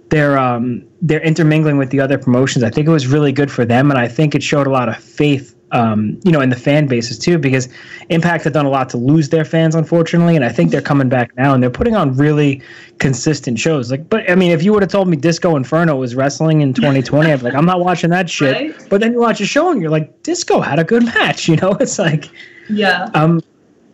they're 0.09 0.37
um 0.37 0.83
they're 1.01 1.21
intermingling 1.21 1.77
with 1.77 1.91
the 1.91 2.01
other 2.01 2.17
promotions. 2.17 2.61
I 2.61 2.69
think 2.69 2.87
it 2.87 2.91
was 2.91 3.07
really 3.07 3.31
good 3.31 3.49
for 3.49 3.63
them, 3.63 3.89
and 3.89 3.97
I 3.97 4.09
think 4.09 4.35
it 4.35 4.43
showed 4.43 4.67
a 4.67 4.69
lot 4.69 4.89
of 4.89 4.97
faith, 4.97 5.55
um, 5.71 6.19
you 6.25 6.31
know, 6.33 6.41
in 6.41 6.49
the 6.49 6.57
fan 6.57 6.87
bases 6.87 7.17
too, 7.17 7.37
because 7.37 7.69
Impact 8.09 8.43
had 8.43 8.51
done 8.51 8.65
a 8.65 8.69
lot 8.69 8.89
to 8.89 8.97
lose 8.97 9.29
their 9.29 9.45
fans, 9.45 9.75
unfortunately, 9.75 10.35
and 10.35 10.43
I 10.43 10.49
think 10.49 10.71
they're 10.71 10.81
coming 10.81 11.07
back 11.07 11.33
now, 11.37 11.53
and 11.53 11.63
they're 11.63 11.69
putting 11.69 11.95
on 11.95 12.17
really 12.17 12.61
consistent 12.99 13.57
shows. 13.57 13.89
Like, 13.89 14.09
but 14.09 14.29
I 14.29 14.35
mean, 14.35 14.51
if 14.51 14.61
you 14.61 14.73
would 14.73 14.83
have 14.83 14.91
told 14.91 15.07
me 15.07 15.15
Disco 15.15 15.55
Inferno 15.55 15.95
was 15.95 16.15
wrestling 16.15 16.59
in 16.59 16.73
2020, 16.73 17.31
I'd 17.31 17.39
be 17.39 17.45
like, 17.45 17.55
I'm 17.55 17.65
not 17.65 17.79
watching 17.79 18.09
that 18.09 18.29
shit. 18.29 18.53
Right. 18.53 18.89
But 18.89 18.99
then 18.99 19.13
you 19.13 19.19
watch 19.19 19.39
a 19.39 19.45
show, 19.45 19.71
and 19.71 19.81
you're 19.81 19.89
like, 19.89 20.21
Disco 20.23 20.59
had 20.59 20.79
a 20.79 20.83
good 20.83 21.05
match, 21.05 21.47
you 21.47 21.55
know? 21.55 21.71
It's 21.79 21.97
like. 21.97 22.29
Yeah. 22.69 23.09
Um, 23.13 23.41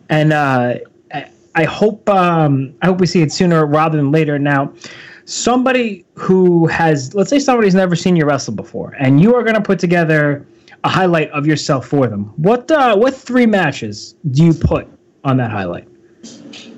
and 0.08 0.32
uh, 0.32 0.74
I, 1.54 1.64
hope 1.64 2.08
um, 2.08 2.74
I 2.82 2.86
hope 2.86 3.00
we 3.00 3.06
see 3.06 3.22
it 3.22 3.32
sooner 3.32 3.66
rather 3.66 3.96
than 3.96 4.12
later. 4.12 4.38
Now, 4.38 4.72
somebody 5.24 6.04
who 6.14 6.66
has, 6.68 7.14
let's 7.14 7.30
say, 7.30 7.38
somebody's 7.38 7.74
never 7.74 7.96
seen 7.96 8.16
you 8.16 8.24
wrestle 8.24 8.54
before, 8.54 8.94
and 8.98 9.20
you 9.20 9.34
are 9.34 9.42
going 9.42 9.54
to 9.56 9.60
put 9.60 9.78
together 9.78 10.46
a 10.84 10.88
highlight 10.88 11.30
of 11.30 11.46
yourself 11.46 11.86
for 11.86 12.06
them. 12.06 12.32
What 12.36 12.70
uh, 12.70 12.96
what 12.96 13.14
three 13.14 13.46
matches 13.46 14.14
do 14.30 14.44
you 14.44 14.54
put 14.54 14.88
on 15.24 15.36
that 15.38 15.50
highlight? 15.50 15.88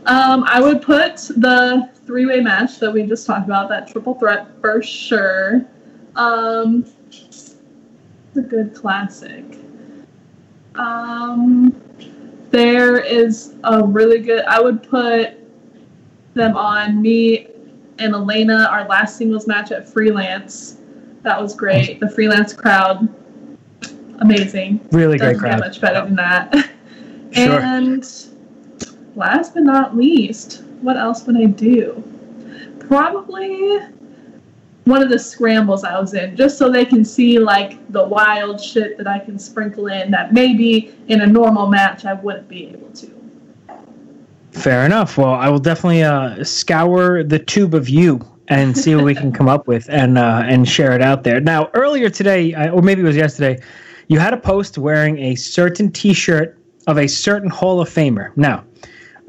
Um, 0.06 0.44
I 0.46 0.60
would 0.60 0.82
put 0.82 1.16
the 1.16 1.90
three 2.06 2.26
way 2.26 2.40
match 2.40 2.78
that 2.78 2.90
we 2.90 3.02
just 3.04 3.26
talked 3.26 3.44
about, 3.44 3.68
that 3.68 3.88
triple 3.88 4.14
threat 4.14 4.48
for 4.60 4.82
sure. 4.82 5.66
Um, 6.16 6.84
it's 7.10 7.56
a 8.36 8.40
good 8.40 8.74
classic. 8.74 9.44
Um, 10.74 11.80
there 12.50 12.98
is 12.98 13.54
a 13.64 13.84
really 13.84 14.20
good. 14.20 14.44
I 14.44 14.60
would 14.60 14.82
put 14.82 15.34
them 16.34 16.56
on 16.56 17.00
me 17.00 17.48
and 17.98 18.14
Elena, 18.14 18.68
our 18.70 18.86
last 18.88 19.16
singles 19.16 19.46
match 19.46 19.72
at 19.72 19.88
Freelance. 19.88 20.78
That 21.22 21.40
was 21.40 21.54
great. 21.54 22.00
The 22.00 22.08
Freelance 22.08 22.52
crowd, 22.52 23.08
amazing. 24.20 24.80
Really 24.90 25.18
great 25.18 25.34
Doesn't 25.34 25.40
crowd. 25.40 25.58
get 25.58 25.60
much 25.60 25.80
better 25.80 26.04
than 26.04 26.16
that. 26.16 26.70
Sure. 27.32 27.60
And 27.60 28.04
last 29.14 29.54
but 29.54 29.62
not 29.62 29.96
least, 29.96 30.64
what 30.80 30.96
else 30.96 31.24
would 31.28 31.36
I 31.36 31.44
do? 31.44 32.02
Probably 32.80 33.78
one 34.90 35.02
of 35.02 35.08
the 35.08 35.18
scrambles 35.18 35.84
I 35.84 35.98
was 35.98 36.12
in, 36.14 36.36
just 36.36 36.58
so 36.58 36.70
they 36.70 36.84
can 36.84 37.04
see 37.04 37.38
like 37.38 37.78
the 37.92 38.04
wild 38.04 38.60
shit 38.60 38.98
that 38.98 39.06
I 39.06 39.18
can 39.18 39.38
sprinkle 39.38 39.86
in 39.86 40.10
that 40.10 40.34
maybe 40.34 40.94
in 41.08 41.22
a 41.22 41.26
normal 41.26 41.68
match 41.68 42.04
I 42.04 42.14
wouldn't 42.14 42.48
be 42.48 42.66
able 42.66 42.90
to. 42.90 43.10
Fair 44.50 44.84
enough. 44.84 45.16
Well, 45.16 45.32
I 45.32 45.48
will 45.48 45.60
definitely 45.60 46.02
uh, 46.02 46.42
scour 46.42 47.22
the 47.22 47.38
tube 47.38 47.74
of 47.74 47.88
you 47.88 48.20
and 48.48 48.76
see 48.76 48.96
what 48.96 49.04
we 49.04 49.14
can 49.14 49.30
come 49.30 49.48
up 49.48 49.68
with 49.68 49.88
and 49.88 50.18
uh, 50.18 50.42
and 50.44 50.68
share 50.68 50.92
it 50.92 51.00
out 51.00 51.22
there. 51.22 51.40
Now, 51.40 51.70
earlier 51.72 52.10
today, 52.10 52.52
or 52.70 52.82
maybe 52.82 53.00
it 53.00 53.04
was 53.04 53.16
yesterday, 53.16 53.62
you 54.08 54.18
had 54.18 54.34
a 54.34 54.36
post 54.36 54.76
wearing 54.76 55.18
a 55.18 55.36
certain 55.36 55.92
T-shirt 55.92 56.58
of 56.88 56.98
a 56.98 57.06
certain 57.06 57.48
Hall 57.48 57.80
of 57.80 57.88
Famer. 57.88 58.36
Now, 58.36 58.64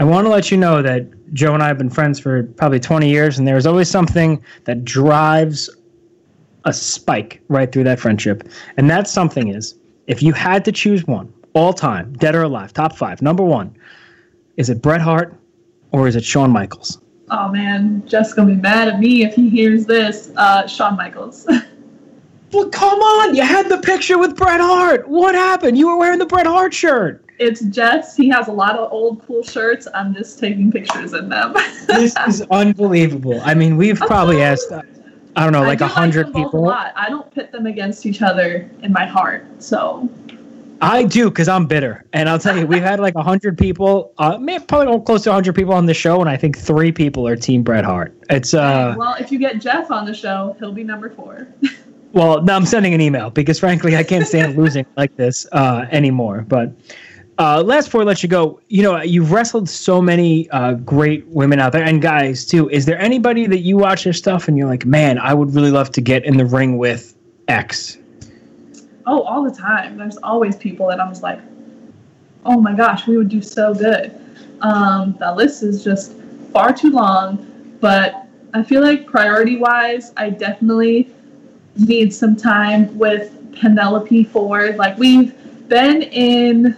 I 0.01 0.03
want 0.03 0.25
to 0.25 0.31
let 0.31 0.49
you 0.49 0.57
know 0.57 0.81
that 0.81 1.05
Joe 1.31 1.53
and 1.53 1.61
I 1.61 1.67
have 1.67 1.77
been 1.77 1.91
friends 1.91 2.19
for 2.19 2.41
probably 2.41 2.79
20 2.79 3.07
years, 3.07 3.37
and 3.37 3.47
there's 3.47 3.67
always 3.67 3.87
something 3.87 4.43
that 4.63 4.83
drives 4.83 5.69
a 6.65 6.73
spike 6.73 7.39
right 7.49 7.71
through 7.71 7.83
that 7.83 7.99
friendship. 7.99 8.49
And 8.77 8.89
that 8.89 9.07
something 9.07 9.49
is 9.49 9.75
if 10.07 10.23
you 10.23 10.33
had 10.33 10.65
to 10.65 10.71
choose 10.71 11.05
one, 11.05 11.31
all 11.53 11.71
time, 11.71 12.13
dead 12.13 12.33
or 12.33 12.41
alive, 12.41 12.73
top 12.73 12.97
five, 12.97 13.21
number 13.21 13.43
one, 13.43 13.77
is 14.57 14.71
it 14.71 14.81
Bret 14.81 15.01
Hart 15.01 15.37
or 15.91 16.07
is 16.07 16.15
it 16.15 16.23
Shawn 16.23 16.49
Michaels? 16.49 16.99
Oh 17.29 17.49
man, 17.49 18.01
Jeff's 18.07 18.33
gonna 18.33 18.55
be 18.55 18.59
mad 18.59 18.87
at 18.87 18.99
me 18.99 19.23
if 19.23 19.35
he 19.35 19.49
hears 19.49 19.85
this. 19.85 20.31
Uh, 20.35 20.65
Shawn 20.65 20.97
Michaels. 20.97 21.47
Well, 22.51 22.67
come 22.67 22.99
on! 22.99 23.33
You 23.33 23.43
had 23.43 23.69
the 23.69 23.77
picture 23.77 24.17
with 24.17 24.35
Bret 24.35 24.59
Hart. 24.59 25.07
What 25.07 25.35
happened? 25.35 25.77
You 25.77 25.87
were 25.87 25.95
wearing 25.95 26.19
the 26.19 26.25
Bret 26.25 26.45
Hart 26.45 26.73
shirt. 26.73 27.23
It's 27.41 27.61
Jess. 27.61 28.15
He 28.15 28.29
has 28.29 28.49
a 28.49 28.51
lot 28.51 28.77
of 28.77 28.91
old 28.91 29.25
cool 29.25 29.41
shirts. 29.41 29.87
I'm 29.95 30.13
just 30.13 30.37
taking 30.37 30.71
pictures 30.71 31.13
in 31.13 31.27
them. 31.27 31.55
This 31.87 32.15
is 32.27 32.41
unbelievable. 32.51 33.41
I 33.43 33.55
mean, 33.55 33.77
we've 33.77 33.97
probably 33.97 34.43
asked, 34.43 34.71
uh, 34.71 34.83
I 35.35 35.43
don't 35.43 35.51
know, 35.51 35.63
like 35.63 35.81
a 35.81 35.87
do 35.87 35.93
hundred 35.93 36.27
them 36.27 36.33
both 36.33 36.45
people. 36.45 36.59
A 36.59 36.69
lot. 36.69 36.93
I 36.95 37.09
don't 37.09 37.33
pit 37.33 37.51
them 37.51 37.65
against 37.65 38.05
each 38.05 38.21
other 38.21 38.69
in 38.83 38.93
my 38.93 39.07
heart. 39.07 39.47
So 39.57 40.07
I 40.81 41.01
do 41.01 41.31
because 41.31 41.47
I'm 41.47 41.65
bitter, 41.65 42.05
and 42.13 42.29
I'll 42.29 42.37
tell 42.37 42.55
you, 42.55 42.67
we've 42.67 42.83
had 42.83 42.99
like 42.99 43.15
a 43.15 43.23
hundred 43.23 43.57
people, 43.57 44.13
uh, 44.19 44.37
maybe 44.37 44.63
probably 44.63 45.03
close 45.03 45.23
to 45.23 45.31
a 45.31 45.33
hundred 45.33 45.55
people 45.55 45.73
on 45.73 45.87
the 45.87 45.95
show, 45.95 46.21
and 46.21 46.29
I 46.29 46.37
think 46.37 46.55
three 46.55 46.91
people 46.91 47.27
are 47.27 47.35
Team 47.35 47.63
Bret 47.63 47.85
Hart. 47.85 48.15
It's 48.29 48.53
uh, 48.53 48.93
well, 48.95 49.15
if 49.19 49.31
you 49.31 49.39
get 49.39 49.59
Jeff 49.59 49.89
on 49.89 50.05
the 50.05 50.13
show, 50.13 50.55
he'll 50.59 50.73
be 50.73 50.83
number 50.83 51.09
four. 51.09 51.47
well, 52.13 52.39
no, 52.43 52.55
I'm 52.55 52.67
sending 52.67 52.93
an 52.93 53.01
email 53.01 53.31
because 53.31 53.59
frankly, 53.59 53.95
I 53.95 54.03
can't 54.03 54.27
stand 54.27 54.55
losing 54.55 54.85
like 54.95 55.15
this 55.15 55.47
uh, 55.51 55.87
anymore. 55.89 56.45
But 56.47 56.71
uh, 57.41 57.63
last 57.63 57.85
before 57.85 58.01
I 58.01 58.03
let 58.03 58.21
you 58.21 58.29
go, 58.29 58.61
you 58.67 58.83
know, 58.83 59.01
you've 59.01 59.31
wrestled 59.31 59.67
so 59.67 59.99
many 59.99 60.47
uh, 60.51 60.73
great 60.73 61.25
women 61.25 61.59
out 61.59 61.71
there 61.71 61.83
and 61.83 61.99
guys 61.99 62.45
too. 62.45 62.69
Is 62.69 62.85
there 62.85 62.99
anybody 62.99 63.47
that 63.47 63.61
you 63.61 63.77
watch 63.77 64.03
their 64.03 64.13
stuff 64.13 64.47
and 64.47 64.55
you're 64.55 64.67
like, 64.67 64.85
man, 64.85 65.17
I 65.17 65.33
would 65.33 65.55
really 65.55 65.71
love 65.71 65.91
to 65.93 66.01
get 66.01 66.23
in 66.23 66.37
the 66.37 66.45
ring 66.45 66.77
with 66.77 67.15
X? 67.47 67.97
Oh, 69.07 69.23
all 69.23 69.43
the 69.43 69.55
time. 69.55 69.97
There's 69.97 70.17
always 70.17 70.55
people 70.55 70.85
that 70.89 70.99
I'm 70.99 71.09
just 71.09 71.23
like, 71.23 71.39
oh 72.45 72.61
my 72.61 72.75
gosh, 72.75 73.07
we 73.07 73.17
would 73.17 73.29
do 73.29 73.41
so 73.41 73.73
good. 73.73 74.13
Um, 74.61 75.15
that 75.19 75.35
list 75.35 75.63
is 75.63 75.83
just 75.83 76.13
far 76.53 76.71
too 76.71 76.91
long, 76.91 77.75
but 77.79 78.27
I 78.53 78.61
feel 78.61 78.83
like 78.83 79.07
priority 79.07 79.57
wise, 79.57 80.13
I 80.15 80.29
definitely 80.29 81.09
need 81.75 82.13
some 82.13 82.35
time 82.35 82.95
with 82.99 83.35
Penelope 83.59 84.25
Ford. 84.25 84.77
Like 84.77 84.95
we've 84.99 85.33
been 85.67 86.03
in 86.03 86.77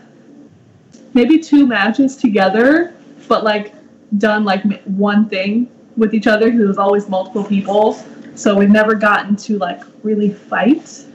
maybe 1.13 1.39
two 1.39 1.65
matches 1.65 2.15
together, 2.15 2.93
but 3.27 3.43
like 3.43 3.73
done 4.17 4.43
like 4.43 4.63
one 4.83 5.27
thing 5.29 5.69
with 5.97 6.13
each 6.13 6.27
other 6.27 6.45
because 6.45 6.61
it 6.61 6.67
was 6.67 6.77
always 6.77 7.07
multiple 7.09 7.43
people. 7.43 7.93
So 8.35 8.55
we've 8.55 8.69
never 8.69 8.95
gotten 8.95 9.35
to 9.37 9.57
like 9.57 9.81
really 10.03 10.31
fight. 10.31 11.05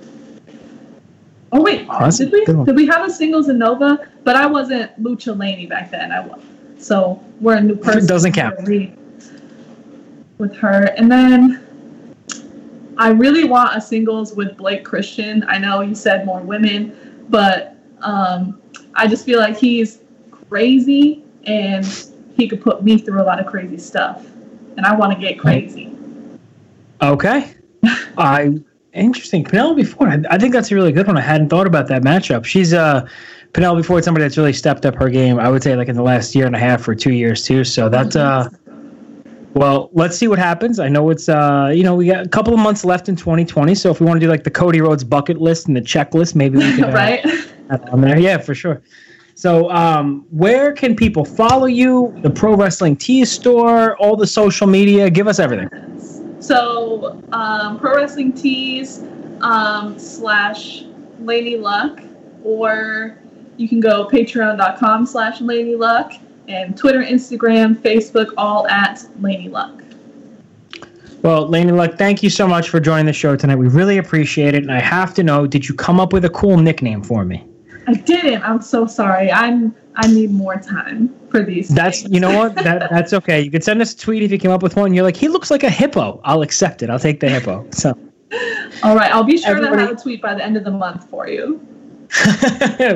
Oh 1.51 1.63
wait, 1.63 1.87
Oh, 1.89 2.11
did 2.11 2.31
we 2.31 2.45
did 2.45 2.77
we 2.77 2.87
have 2.87 3.07
a 3.07 3.11
singles 3.11 3.49
in 3.49 3.59
Nova? 3.59 4.09
But 4.25 4.37
I 4.37 4.47
wasn't 4.47 5.03
Lucha 5.03 5.35
Laynie 5.37 5.69
back 5.69 5.91
then. 5.91 6.13
I 6.13 6.21
was. 6.21 6.43
So 6.79 7.23
we're 7.41 7.57
a 7.57 7.61
new 7.61 7.77
person. 7.77 8.07
doesn't 8.07 8.33
count. 8.33 8.57
With 10.39 10.55
her, 10.57 10.95
and 10.97 11.11
then 11.11 11.67
I 12.99 13.09
really 13.09 13.45
want 13.45 13.77
a 13.77 13.81
singles 13.81 14.35
with 14.35 14.57
Blake 14.57 14.85
Christian. 14.85 15.45
I 15.49 15.59
know 15.59 15.81
you 15.81 15.95
said 15.95 16.27
more 16.27 16.41
women, 16.41 17.25
but 17.29 17.78
um, 18.03 18.61
I 18.95 19.07
just 19.07 19.25
feel 19.25 19.39
like 19.39 19.57
he's 19.57 20.01
crazy 20.49 21.25
and 21.45 21.87
he 22.37 22.49
could 22.49 22.63
put 22.63 22.83
me 22.83 22.99
through 22.99 23.21
a 23.21 23.25
lot 23.25 23.41
of 23.41 23.47
crazy 23.47 23.79
stuff, 23.79 24.25
and 24.77 24.87
I 24.87 24.95
want 24.95 25.13
to 25.13 25.19
get 25.19 25.39
crazy. 25.39 25.93
Okay. 27.03 27.55
I 28.19 28.59
interesting. 28.93 29.45
Penelope 29.45 29.85
Ford. 29.85 30.27
I, 30.27 30.35
I 30.35 30.39
think 30.39 30.53
that's 30.53 30.71
a 30.71 30.75
really 30.75 30.93
good 30.93 31.07
one. 31.07 31.17
I 31.17 31.21
hadn't 31.21 31.49
thought 31.49 31.67
about 31.67 31.89
that 31.89 32.03
matchup. 32.03 32.45
She's 32.45 32.73
uh 32.73 33.09
Penelope 33.53 33.83
Ford, 33.83 34.05
somebody 34.05 34.25
that's 34.25 34.37
really 34.37 34.53
stepped 34.53 34.85
up 34.85 34.95
her 34.97 35.09
game. 35.09 35.39
I 35.39 35.49
would 35.49 35.63
say 35.63 35.75
like 35.77 35.89
in 35.89 35.97
the 35.97 36.03
last 36.03 36.35
year 36.35 36.47
and 36.47 36.55
a 36.55 36.59
half 36.59 36.87
or 36.87 36.95
two 36.95 37.13
years 37.13 37.45
too. 37.45 37.65
So 37.65 37.89
that's 37.89 38.17
uh. 38.17 38.49
Well, 39.55 39.91
let's 39.93 40.17
see 40.17 40.29
what 40.29 40.39
happens. 40.39 40.79
I 40.79 40.89
know 40.89 41.11
it's 41.11 41.29
uh, 41.29 41.73
you 41.75 41.83
know, 41.83 41.97
we 41.97 42.07
got 42.07 42.25
a 42.25 42.29
couple 42.29 42.53
of 42.53 42.61
months 42.61 42.85
left 42.85 43.09
in 43.09 43.17
2020. 43.17 43.75
So 43.75 43.91
if 43.91 43.99
we 43.99 44.07
want 44.07 44.21
to 44.21 44.27
do 44.27 44.31
like 44.31 44.45
the 44.45 44.51
Cody 44.51 44.81
Rhodes 44.81 45.03
bucket 45.03 45.41
list 45.41 45.67
and 45.67 45.77
the 45.77 45.81
checklist, 45.81 46.35
maybe 46.35 46.59
we 46.59 46.65
can 46.77 46.85
uh, 46.85 46.93
right? 46.93 47.27
On 47.71 48.01
there. 48.01 48.19
Yeah, 48.19 48.39
for 48.39 48.55
sure. 48.55 48.83
So, 49.35 49.71
um, 49.71 50.27
where 50.31 50.73
can 50.73 50.97
people 50.97 51.25
follow 51.25 51.67
you? 51.67 52.13
The 52.23 52.31
Pro 52.31 52.57
Wrestling 52.57 52.97
Tees 52.97 53.31
store, 53.31 53.97
all 53.99 54.17
the 54.17 54.27
social 54.27 54.67
media. 54.67 55.11
Give 55.11 55.29
us 55.29 55.39
everything. 55.39 55.69
So, 56.41 57.23
um, 57.33 57.79
Pro 57.79 57.95
Wrestling 57.95 58.33
Tees 58.33 59.05
um, 59.41 59.99
slash 59.99 60.85
Lady 61.21 61.57
Luck, 61.57 62.01
or 62.43 63.17
you 63.57 63.69
can 63.69 63.81
go 63.81 64.09
patreon.com 64.09 65.07
slash 65.07 65.41
Lady 65.41 65.77
Luck, 65.77 66.13
and 66.49 66.77
Twitter, 66.77 67.03
Instagram, 67.03 67.77
Facebook, 67.77 68.33
all 68.37 68.67
at 68.69 69.05
Lady 69.21 69.49
Luck. 69.49 69.83
Well, 71.23 71.49
Laynie 71.49 71.77
Luck, 71.77 71.99
thank 71.99 72.23
you 72.23 72.31
so 72.31 72.47
much 72.47 72.71
for 72.71 72.79
joining 72.81 73.07
the 73.07 73.13
show 73.13 73.37
tonight. 73.37 73.57
We 73.57 73.69
really 73.69 73.99
appreciate 73.99 74.55
it. 74.55 74.63
And 74.63 74.73
I 74.73 74.81
have 74.81 75.15
to 75.15 75.23
know, 75.23 75.47
did 75.47 75.69
you 75.69 75.75
come 75.75 75.99
up 75.99 76.13
with 76.13 76.25
a 76.25 76.31
cool 76.31 76.57
nickname 76.57 77.03
for 77.03 77.25
me? 77.25 77.45
I 77.89 77.95
didn't. 77.95 78.43
I'm 78.43 78.61
so 78.61 78.87
sorry. 78.87 79.33
I'm. 79.33 79.75
I 79.97 80.07
need 80.07 80.31
more 80.31 80.57
time 80.57 81.13
for 81.31 81.43
these. 81.43 81.71
That's 81.71 82.03
things. 82.03 82.13
you 82.13 82.21
know 82.21 82.37
what? 82.39 82.55
That 82.55 82.91
that's 82.91 83.15
okay. 83.15 83.41
You 83.41 83.51
could 83.51 83.65
send 83.65 83.81
us 83.81 83.95
a 83.95 83.97
tweet 83.97 84.23
if 84.23 84.31
you 84.31 84.39
came 84.39 84.51
up 84.51 84.63
with 84.63 84.77
one. 84.77 84.93
You're 84.93 85.05
like, 85.05 85.17
he 85.17 85.29
looks 85.29 85.51
like 85.51 85.63
a 85.63 85.71
hippo. 85.71 86.21
I'll 86.23 86.43
accept 86.43 86.83
it. 86.83 86.91
I'll 86.91 86.99
take 86.99 87.21
the 87.21 87.31
hippo. 87.31 87.67
So 87.71 87.99
all 88.83 88.95
right. 88.95 89.11
I'll 89.11 89.25
be 89.25 89.39
sure 89.39 89.55
to 89.55 89.63
Everybody- 89.63 89.83
have 89.83 89.99
a 89.99 90.03
tweet 90.03 90.21
by 90.21 90.35
the 90.35 90.45
end 90.45 90.57
of 90.59 90.65
the 90.65 90.71
month 90.71 91.09
for 91.09 91.29
you. 91.29 91.67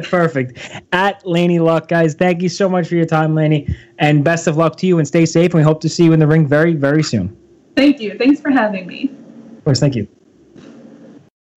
perfect. 0.05 0.59
At 0.93 1.23
Laynie 1.25 1.61
Luck, 1.61 1.89
guys, 1.89 2.15
thank 2.15 2.43
you 2.43 2.49
so 2.49 2.69
much 2.69 2.89
for 2.89 2.95
your 2.95 3.05
time, 3.05 3.35
Laynie, 3.35 3.75
and 3.99 4.25
best 4.25 4.47
of 4.47 4.57
luck 4.57 4.77
to 4.77 4.87
you 4.87 4.99
and 4.99 5.09
stay 5.09 5.27
safe. 5.27 5.53
And 5.53 5.61
we 5.61 5.63
hope 5.63 5.81
to 5.83 5.89
see 5.89 6.05
you 6.05 6.13
in 6.13 6.21
the 6.21 6.27
ring 6.27 6.47
very, 6.47 6.75
very 6.75 7.03
soon. 7.03 7.37
Thank 7.77 8.01
you. 8.01 8.17
Thanks 8.19 8.41
for 8.41 8.51
having 8.51 8.87
me. 8.87 9.11
Of 9.59 9.65
course, 9.65 9.81
thank 9.81 9.97
you. 9.97 10.07